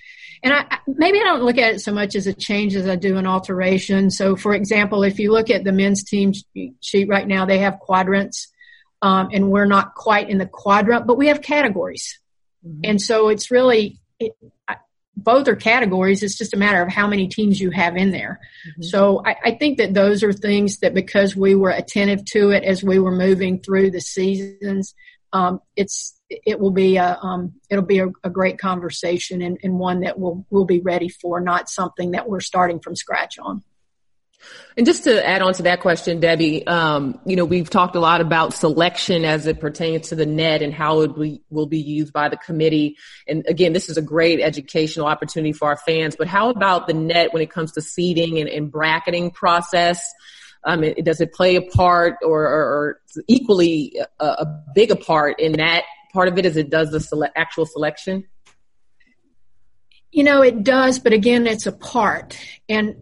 and 0.44 0.54
I, 0.54 0.80
maybe 0.88 1.20
I 1.20 1.24
don't 1.24 1.44
look 1.44 1.58
at 1.58 1.76
it 1.76 1.82
so 1.82 1.92
much 1.92 2.16
as 2.16 2.26
a 2.26 2.34
change 2.34 2.76
as 2.76 2.88
I 2.88 2.96
do 2.96 3.18
an 3.18 3.28
alteration. 3.28 4.10
So, 4.10 4.36
for 4.36 4.54
example, 4.54 5.04
if 5.04 5.20
you 5.20 5.32
look 5.32 5.50
at 5.50 5.64
the 5.64 5.72
men's 5.72 6.04
team 6.04 6.34
sheet 6.80 7.08
right 7.08 7.28
now, 7.28 7.46
they 7.46 7.60
have 7.60 7.80
quadrants, 7.80 8.48
um, 9.02 9.30
and 9.32 9.52
we're 9.52 9.66
not 9.66 9.94
quite 9.94 10.30
in 10.30 10.40
the 10.40 10.48
quadrant, 10.48 11.06
but 11.06 11.18
we 11.18 11.28
have 11.28 11.42
categories. 11.42 12.20
Mm-hmm. 12.66 12.82
And 12.84 13.02
so 13.02 13.30
it's 13.30 13.52
really, 13.52 14.00
it, 14.20 14.34
both 15.16 15.48
are 15.48 15.56
categories. 15.56 16.24
It's 16.24 16.38
just 16.38 16.54
a 16.54 16.58
matter 16.58 16.82
of 16.82 16.90
how 16.90 17.08
many 17.08 17.28
teams 17.28 17.60
you 17.60 17.70
have 17.72 17.96
in 17.96 18.12
there. 18.12 18.40
Mm-hmm. 18.68 18.84
So 18.84 19.22
I, 19.26 19.36
I, 19.46 19.52
think 19.52 19.78
that 19.78 19.94
those 19.94 20.24
are 20.24 20.34
things 20.34 20.80
that 20.80 20.94
because 20.94 21.36
we 21.36 21.54
were 21.54 21.70
attentive 21.70 22.26
to 22.26 22.52
it 22.52 22.64
as 22.64 22.84
we 22.84 22.98
were 22.98 23.12
moving 23.12 23.60
through 23.60 23.92
the 23.92 24.02
seasons, 24.02 24.96
um, 25.34 25.62
it's 25.76 26.20
it 26.30 26.60
will 26.60 26.72
be 26.72 26.98
a 26.98 27.18
um, 27.22 27.54
it'll 27.70 27.86
be 27.86 28.00
a, 28.00 28.08
a 28.24 28.30
great 28.30 28.58
conversation 28.58 29.42
and, 29.42 29.58
and, 29.64 29.78
one 29.78 30.02
that 30.02 30.18
we'll 30.18 30.46
we'll 30.50 30.66
be 30.66 30.80
ready 30.80 31.10
for, 31.10 31.40
not 31.40 31.70
something 31.70 32.12
that 32.12 32.28
we're 32.28 32.40
starting 32.40 32.80
from 32.80 32.96
scratch 32.96 33.38
on. 33.40 33.64
And 34.76 34.86
just 34.86 35.04
to 35.04 35.26
add 35.28 35.42
on 35.42 35.54
to 35.56 35.64
that 35.64 35.82
question, 35.82 36.20
Debbie, 36.20 36.66
um, 36.66 37.20
you 37.26 37.36
know, 37.36 37.46
we've 37.46 37.70
talked 37.70 37.96
a 37.96 38.00
lot 38.00 38.22
about 38.22 38.54
selection 38.54 39.26
as 39.26 39.46
it 39.46 39.60
pertains 39.60 40.10
to 40.10 40.16
the 40.16 40.26
net 40.26 40.62
and 40.62 40.74
how 40.74 41.02
it 41.02 41.40
will, 41.50 41.68
be 41.68 41.80
used 41.80 42.12
by 42.12 42.30
the 42.30 42.38
committee. 42.38 42.98
And 43.28 43.46
again, 43.48 43.74
this 43.74 43.90
is 43.90 43.98
a 43.98 44.02
great 44.02 44.40
educational 44.40 45.06
opportunity 45.06 45.54
for 45.54 45.68
our 45.68 45.78
fans. 45.78 46.16
But 46.16 46.28
how 46.28 46.50
about 46.50 46.88
the 46.88 46.94
net 46.94 47.34
when 47.34 47.44
it 47.44 47.52
comes 47.52 47.74
to 47.74 47.82
seeding 47.82 48.40
and, 48.40 48.50
and 48.50 48.72
bracketing 48.72 49.30
process? 49.30 50.12
Um, 50.64 50.84
it, 50.84 51.04
does 51.04 51.22
it 51.22 51.34
play 51.34 51.56
a 51.56 51.62
part 51.62 52.18
or, 52.22 52.44
or, 52.44 52.64
or 52.64 53.02
equally 53.28 54.00
a, 54.20 54.26
a, 54.26 54.64
big 54.76 54.92
a 54.92 54.96
part 54.96 55.40
in 55.40 55.54
that 55.54 55.84
part 56.14 56.28
of 56.28 56.38
it 56.38 56.46
as 56.46 56.56
it 56.56 56.70
does 56.70 56.92
the 56.92 57.00
sele- 57.00 57.32
actual 57.36 57.66
selection? 57.66 58.26
You 60.12 60.24
know, 60.24 60.42
it 60.42 60.64
does, 60.64 61.00
but 61.00 61.14
again, 61.14 61.48
it's 61.48 61.66
a 61.66 61.72
part. 61.72 62.38
And 62.70 62.96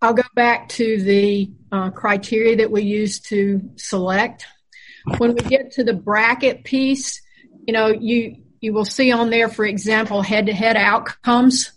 I'll 0.00 0.14
go 0.14 0.22
back 0.34 0.68
to 0.70 1.02
the 1.02 1.50
uh, 1.72 1.90
criteria 1.90 2.56
that 2.56 2.70
we 2.70 2.82
use 2.82 3.20
to 3.20 3.70
select. 3.76 4.46
When 5.18 5.34
we 5.34 5.40
get 5.40 5.72
to 5.72 5.84
the 5.84 5.94
bracket 5.94 6.64
piece, 6.64 7.22
you 7.66 7.72
know, 7.72 7.88
you 7.88 8.36
you 8.60 8.72
will 8.72 8.84
see 8.84 9.12
on 9.12 9.28
there, 9.28 9.48
for 9.48 9.64
example, 9.66 10.22
head-to-head 10.22 10.76
outcomes. 10.76 11.72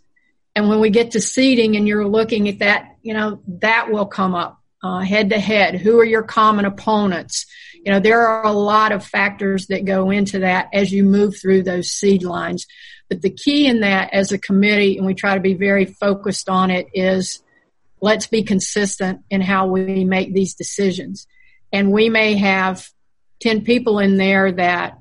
And 0.55 0.69
when 0.69 0.79
we 0.79 0.89
get 0.89 1.11
to 1.11 1.21
seeding 1.21 1.75
and 1.75 1.85
you're 1.87 2.07
looking 2.07 2.47
at 2.47 2.59
that, 2.59 2.97
you 3.01 3.13
know, 3.13 3.41
that 3.59 3.91
will 3.91 4.05
come 4.05 4.35
up 4.35 4.61
head 4.83 5.29
to 5.29 5.39
head? 5.39 5.75
Who 5.75 5.99
are 5.99 6.05
your 6.05 6.23
common 6.23 6.65
opponents? 6.65 7.45
You 7.83 7.91
know, 7.91 7.99
there 7.99 8.27
are 8.27 8.45
a 8.45 8.51
lot 8.51 8.91
of 8.91 9.05
factors 9.05 9.67
that 9.67 9.85
go 9.85 10.09
into 10.09 10.39
that 10.39 10.69
as 10.73 10.91
you 10.91 11.03
move 11.03 11.35
through 11.39 11.63
those 11.63 11.89
seed 11.89 12.23
lines. 12.23 12.65
But 13.09 13.21
the 13.21 13.29
key 13.29 13.67
in 13.67 13.81
that 13.81 14.13
as 14.13 14.31
a 14.31 14.37
committee, 14.37 14.97
and 14.97 15.05
we 15.05 15.13
try 15.13 15.35
to 15.35 15.39
be 15.39 15.53
very 15.53 15.85
focused 15.85 16.49
on 16.49 16.71
it, 16.71 16.87
is 16.93 17.41
let's 18.01 18.27
be 18.27 18.43
consistent 18.43 19.21
in 19.29 19.41
how 19.41 19.67
we 19.67 20.03
make 20.03 20.33
these 20.33 20.55
decisions. 20.55 21.27
And 21.71 21.91
we 21.91 22.09
may 22.09 22.35
have 22.35 22.87
10 23.41 23.63
people 23.63 23.99
in 23.99 24.17
there 24.17 24.51
that, 24.51 24.99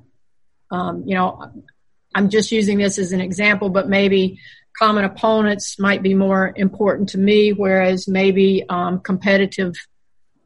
um, 0.71 1.03
you 1.05 1.15
know, 1.15 1.51
I'm 2.15 2.29
just 2.29 2.51
using 2.51 2.77
this 2.77 2.97
as 2.97 3.11
an 3.11 3.21
example, 3.21 3.69
but 3.69 3.87
maybe 3.87 4.39
common 4.79 5.03
opponents 5.03 5.79
might 5.79 6.03
be 6.03 6.13
more 6.13 6.53
important 6.55 7.09
to 7.09 7.17
me, 7.17 7.51
whereas 7.51 8.07
maybe 8.07 8.63
um, 8.69 8.99
competitive 8.99 9.73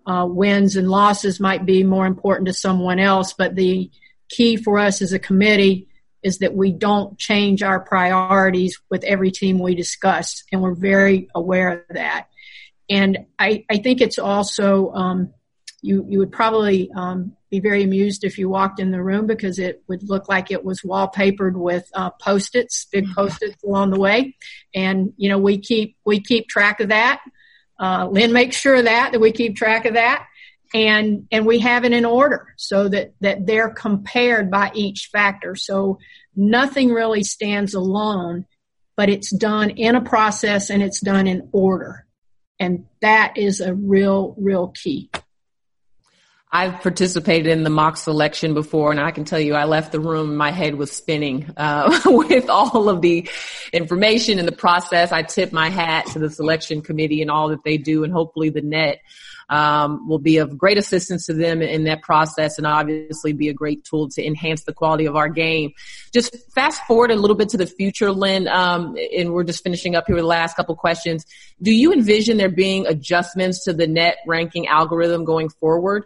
uh, 0.06 0.26
wins 0.28 0.76
and 0.76 0.90
losses 0.90 1.40
might 1.40 1.66
be 1.66 1.84
more 1.84 2.06
important 2.06 2.48
to 2.48 2.54
someone 2.54 3.00
else. 3.00 3.34
But 3.34 3.56
the 3.56 3.92
key 4.30 4.56
for 4.56 4.80
us 4.80 5.02
as 5.02 5.14
a 5.14 5.20
committee 5.20 5.88
is 6.24 6.40
that 6.40 6.56
we 6.56 6.72
don't 6.72 7.18
change 7.18 7.64
our 7.64 7.80
priorities 7.80 8.80
with 8.90 9.04
every 9.04 9.32
team 9.32 9.60
we 9.60 9.76
discuss, 9.76 10.44
and 10.52 10.62
we're 10.62 10.76
very 10.76 11.30
aware 11.34 11.80
of 11.80 11.96
that. 11.96 12.28
And 12.90 13.26
I, 13.40 13.66
I 13.70 13.78
think 13.78 14.02
it's 14.02 14.20
also 14.20 14.92
um, 14.92 15.34
you 15.82 16.06
you 16.08 16.20
would 16.20 16.32
probably 16.32 16.90
um, 16.96 17.36
be 17.50 17.60
very 17.60 17.84
amused 17.84 18.24
if 18.24 18.38
you 18.38 18.48
walked 18.48 18.80
in 18.80 18.92
the 18.92 19.02
room 19.02 19.26
because 19.26 19.60
it 19.60 19.84
would 19.88 20.08
look 20.08 20.30
like 20.30 20.52
it 20.52 20.64
was 20.64 20.82
wallpapered 20.82 21.54
with 21.54 21.90
uh, 21.94 22.12
post-its, 22.12 22.86
big 22.86 23.06
mm-hmm. 23.06 23.14
post-its 23.14 23.62
along 23.64 23.90
the 23.90 24.00
way. 24.00 24.36
And 24.76 25.14
you 25.18 25.30
know 25.30 25.40
we 25.40 25.58
keep 25.58 25.98
we 26.06 26.22
keep 26.22 26.48
track 26.48 26.80
of 26.80 26.90
that. 26.90 27.22
Uh, 27.80 28.08
Lynn 28.12 28.32
makes 28.32 28.56
sure 28.56 28.76
of 28.76 28.86
that 28.86 29.12
that 29.12 29.20
we 29.20 29.32
keep 29.32 29.56
track 29.56 29.86
of 29.86 29.96
that, 29.96 30.28
and 30.74 31.28
and 31.32 31.46
we 31.48 31.60
have 31.60 31.84
it 31.84 31.94
in 31.94 32.06
order 32.06 32.54
so 32.58 32.88
that 32.88 33.14
that 33.22 33.48
they're 33.48 33.72
compared 33.72 34.52
by 34.52 34.72
each 34.76 35.10
factor. 35.12 35.56
So 35.56 35.98
nothing 36.36 36.90
really 36.90 37.24
stands 37.24 37.74
alone, 37.74 38.46
but 38.96 39.10
it's 39.10 39.36
done 39.36 39.72
in 39.72 39.96
a 39.96 40.02
process 40.02 40.70
and 40.70 40.84
it's 40.84 41.02
done 41.02 41.26
in 41.26 41.50
order, 41.52 42.06
and 42.60 42.86
that 43.02 43.36
is 43.36 43.62
a 43.62 43.74
real 43.74 44.36
real 44.38 44.68
key. 44.68 45.10
I've 46.54 46.82
participated 46.82 47.48
in 47.48 47.64
the 47.64 47.70
mock 47.70 47.96
selection 47.96 48.54
before, 48.54 48.92
and 48.92 49.00
I 49.00 49.12
can 49.12 49.24
tell 49.24 49.40
you, 49.40 49.54
I 49.54 49.64
left 49.64 49.94
the 49.94 50.02
room. 50.02 50.36
My 50.36 50.52
head 50.52 50.76
was 50.76 50.92
spinning 50.92 51.50
uh, 51.56 52.02
with 52.06 52.50
all 52.50 52.90
of 52.90 53.02
the 53.02 53.30
information 53.72 54.38
and 54.38 54.46
the 54.46 54.52
process. 54.52 55.14
I 55.14 55.24
tip 55.24 55.54
my 55.54 55.70
hat 55.70 56.08
to 56.08 56.20
the 56.20 56.30
selection 56.30 56.82
committee 56.82 57.22
and 57.22 57.32
all 57.32 57.48
that 57.50 57.64
they 57.64 57.78
do, 57.78 58.04
and 58.04 58.12
hopefully 58.12 58.50
the 58.50 58.62
net 58.62 59.00
um, 59.48 60.10
will 60.10 60.20
be 60.20 60.38
of 60.38 60.58
great 60.58 60.78
assistance 60.78 61.26
to 61.28 61.34
them 61.34 61.62
in 61.62 61.86
that 61.86 62.02
process, 62.02 62.58
and 62.58 62.68
obviously 62.68 63.32
be 63.32 63.48
a 63.48 63.54
great 63.54 63.86
tool 63.86 64.10
to 64.10 64.26
enhance 64.26 64.66
the 64.66 64.74
quality 64.74 65.06
of 65.06 65.16
our 65.16 65.30
game. 65.30 65.72
Just 66.14 66.36
fast 66.54 66.84
forward 66.86 67.12
a 67.12 67.16
little 67.16 67.38
bit 67.38 67.48
to 67.50 67.58
the 67.58 67.66
future, 67.66 68.12
Lynn, 68.12 68.50
um, 68.50 68.98
and 69.18 69.32
we're 69.32 69.46
just 69.46 69.64
finishing 69.64 69.96
up 69.96 70.04
here 70.06 70.18
with 70.18 70.24
the 70.24 70.28
last 70.28 70.58
couple 70.58 70.76
questions. 70.76 71.26
Do 71.62 71.74
you 71.74 71.94
envision 71.94 72.36
there 72.36 72.50
being 72.50 72.88
adjustments 72.88 73.64
to 73.64 73.74
the 73.74 73.88
net 73.88 74.18
ranking 74.28 74.68
algorithm 74.68 75.24
going 75.24 75.48
forward? 75.48 76.04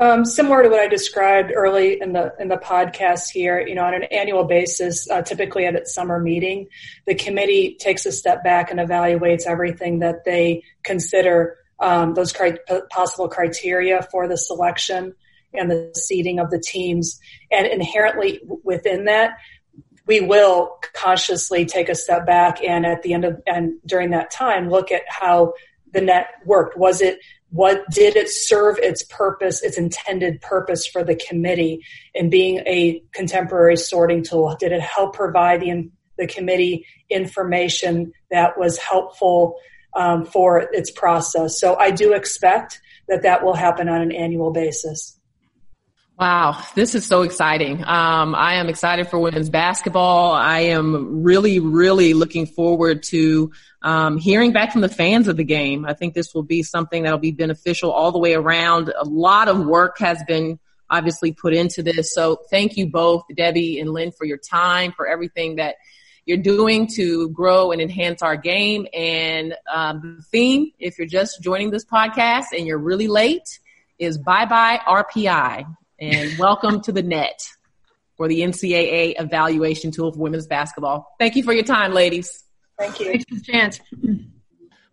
Um, 0.00 0.24
similar 0.24 0.62
to 0.62 0.68
what 0.68 0.78
I 0.78 0.86
described 0.86 1.50
early 1.54 2.00
in 2.00 2.12
the 2.12 2.32
in 2.38 2.46
the 2.48 2.56
podcast 2.56 3.30
here, 3.30 3.60
you 3.60 3.74
know, 3.74 3.84
on 3.84 3.94
an 3.94 4.04
annual 4.04 4.44
basis, 4.44 5.10
uh, 5.10 5.22
typically 5.22 5.66
at 5.66 5.74
its 5.74 5.92
summer 5.92 6.20
meeting, 6.20 6.68
the 7.06 7.16
committee 7.16 7.76
takes 7.80 8.06
a 8.06 8.12
step 8.12 8.44
back 8.44 8.70
and 8.70 8.78
evaluates 8.78 9.44
everything 9.44 9.98
that 9.98 10.24
they 10.24 10.62
consider 10.84 11.56
um, 11.80 12.14
those 12.14 12.32
cri- 12.32 12.58
possible 12.90 13.28
criteria 13.28 14.06
for 14.12 14.28
the 14.28 14.36
selection 14.36 15.14
and 15.52 15.68
the 15.68 15.92
seeding 15.96 16.38
of 16.38 16.50
the 16.50 16.62
teams, 16.64 17.18
and 17.50 17.66
inherently 17.66 18.40
within 18.62 19.06
that, 19.06 19.32
we 20.06 20.20
will 20.20 20.78
consciously 20.94 21.66
take 21.66 21.88
a 21.88 21.94
step 21.96 22.24
back 22.24 22.62
and 22.62 22.86
at 22.86 23.02
the 23.02 23.14
end 23.14 23.24
of 23.24 23.42
and 23.48 23.74
during 23.84 24.10
that 24.10 24.30
time 24.30 24.70
look 24.70 24.92
at 24.92 25.02
how 25.08 25.54
the 25.92 26.00
net 26.00 26.26
worked. 26.44 26.76
Was 26.76 27.00
it 27.00 27.18
what 27.50 27.88
did 27.90 28.16
it 28.16 28.28
serve 28.28 28.78
its 28.78 29.02
purpose, 29.04 29.62
its 29.62 29.78
intended 29.78 30.40
purpose 30.40 30.86
for 30.86 31.02
the 31.02 31.16
committee 31.16 31.84
in 32.14 32.28
being 32.28 32.58
a 32.66 33.02
contemporary 33.12 33.76
sorting 33.76 34.22
tool? 34.22 34.54
Did 34.58 34.72
it 34.72 34.80
help 34.80 35.14
provide 35.14 35.60
the, 35.60 35.90
the 36.18 36.26
committee 36.26 36.86
information 37.08 38.12
that 38.30 38.58
was 38.58 38.76
helpful 38.78 39.56
um, 39.96 40.26
for 40.26 40.68
its 40.72 40.90
process? 40.90 41.58
So 41.58 41.76
I 41.76 41.90
do 41.90 42.12
expect 42.12 42.80
that 43.08 43.22
that 43.22 43.42
will 43.42 43.54
happen 43.54 43.88
on 43.88 44.02
an 44.02 44.12
annual 44.12 44.52
basis. 44.52 45.17
Wow, 46.18 46.64
this 46.74 46.96
is 46.96 47.06
so 47.06 47.22
exciting. 47.22 47.84
Um, 47.84 48.34
I 48.34 48.54
am 48.54 48.68
excited 48.68 49.06
for 49.06 49.20
women's 49.20 49.50
basketball. 49.50 50.32
I 50.32 50.60
am 50.60 51.22
really, 51.22 51.60
really 51.60 52.12
looking 52.12 52.44
forward 52.44 53.04
to 53.04 53.52
um, 53.82 54.18
hearing 54.18 54.50
back 54.50 54.72
from 54.72 54.80
the 54.80 54.88
fans 54.88 55.28
of 55.28 55.36
the 55.36 55.44
game. 55.44 55.86
I 55.86 55.94
think 55.94 56.14
this 56.14 56.34
will 56.34 56.42
be 56.42 56.64
something 56.64 57.04
that'll 57.04 57.20
be 57.20 57.30
beneficial 57.30 57.92
all 57.92 58.10
the 58.10 58.18
way 58.18 58.34
around. 58.34 58.92
A 58.98 59.04
lot 59.04 59.46
of 59.46 59.64
work 59.64 60.00
has 60.00 60.20
been 60.26 60.58
obviously 60.90 61.30
put 61.30 61.54
into 61.54 61.84
this. 61.84 62.12
So 62.12 62.40
thank 62.50 62.76
you 62.76 62.88
both, 62.88 63.22
Debbie 63.36 63.78
and 63.78 63.92
Lynn, 63.92 64.10
for 64.10 64.24
your 64.24 64.38
time, 64.38 64.90
for 64.90 65.06
everything 65.06 65.54
that 65.56 65.76
you're 66.26 66.38
doing 66.38 66.88
to 66.96 67.28
grow 67.28 67.70
and 67.70 67.80
enhance 67.80 68.22
our 68.22 68.36
game. 68.36 68.88
And 68.92 69.54
um, 69.72 70.16
the 70.16 70.22
theme, 70.24 70.72
if 70.80 70.98
you're 70.98 71.06
just 71.06 71.40
joining 71.40 71.70
this 71.70 71.84
podcast 71.84 72.46
and 72.56 72.66
you're 72.66 72.76
really 72.76 73.06
late, 73.06 73.60
is 74.00 74.18
bye 74.18 74.46
bye 74.46 74.80
RPI 74.84 75.64
and 76.00 76.38
welcome 76.38 76.80
to 76.82 76.92
the 76.92 77.02
net 77.02 77.40
for 78.16 78.28
the 78.28 78.40
NCAA 78.40 79.14
evaluation 79.18 79.90
tool 79.90 80.12
for 80.12 80.18
women's 80.18 80.46
basketball. 80.46 81.14
Thank 81.18 81.36
you 81.36 81.42
for 81.42 81.52
your 81.52 81.64
time, 81.64 81.92
ladies. 81.92 82.44
Thank 82.78 83.00
you. 83.00 83.06
Thanks 83.06 83.24
for 83.28 83.34
the 83.34 83.40
chance. 83.40 83.80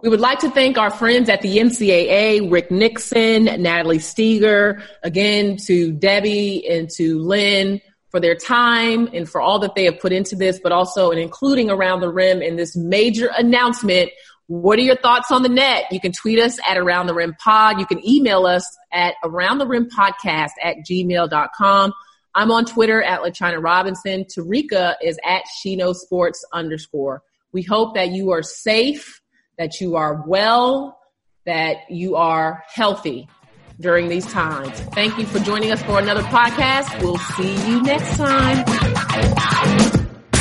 We 0.01 0.09
would 0.09 0.19
like 0.19 0.39
to 0.39 0.51
thank 0.51 0.77
our 0.77 0.91
friends 0.91 1.29
at 1.29 1.41
the 1.41 1.57
NCAA, 1.57 2.51
Rick 2.51 2.69
Nixon, 2.69 3.45
Natalie 3.45 3.99
Steger, 3.99 4.83
again 5.03 5.57
to 5.65 5.91
Debbie 5.91 6.67
and 6.67 6.89
to 6.91 7.19
Lynn 7.19 7.81
for 8.09 8.19
their 8.19 8.35
time 8.35 9.09
and 9.13 9.27
for 9.27 9.41
all 9.41 9.59
that 9.59 9.75
they 9.75 9.85
have 9.85 9.99
put 9.99 10.11
into 10.11 10.35
this, 10.35 10.59
but 10.59 10.71
also 10.71 11.11
in 11.11 11.17
including 11.17 11.69
around 11.69 12.01
the 12.01 12.09
rim 12.09 12.41
in 12.41 12.55
this 12.55 12.75
major 12.75 13.29
announcement 13.37 14.09
what 14.47 14.77
are 14.77 14.83
your 14.83 14.95
thoughts 14.95 15.31
on 15.31 15.43
the 15.43 15.49
net? 15.49 15.85
You 15.91 15.99
can 15.99 16.11
tweet 16.11 16.39
us 16.39 16.59
at 16.69 16.77
Around 16.77 17.07
the 17.07 17.13
Rim 17.13 17.35
Pod. 17.43 17.79
You 17.79 17.85
can 17.85 18.05
email 18.07 18.45
us 18.45 18.65
at 18.91 19.15
Around 19.23 19.57
the 19.57 19.67
Rim 19.67 19.89
Podcast 19.89 20.51
at 20.61 20.77
gmail.com. 20.89 21.93
I'm 22.35 22.51
on 22.51 22.65
Twitter 22.65 23.01
at 23.01 23.21
LaChina 23.21 23.63
Robinson. 23.63 24.25
Tarika 24.25 24.95
is 25.01 25.17
at 25.25 25.43
Shino 25.59 25.95
Sports 25.95 26.45
underscore. 26.53 27.23
We 27.53 27.63
hope 27.63 27.95
that 27.95 28.09
you 28.09 28.31
are 28.31 28.43
safe, 28.43 29.21
that 29.57 29.79
you 29.79 29.95
are 29.95 30.23
well, 30.27 30.99
that 31.45 31.77
you 31.89 32.15
are 32.15 32.63
healthy 32.67 33.29
during 33.79 34.09
these 34.09 34.25
times. 34.31 34.79
Thank 34.93 35.17
you 35.17 35.25
for 35.25 35.39
joining 35.39 35.71
us 35.71 35.81
for 35.83 35.99
another 35.99 36.23
podcast. 36.23 37.01
We'll 37.01 37.17
see 37.17 37.69
you 37.69 37.81
next 37.81 38.17
time. 38.17 39.54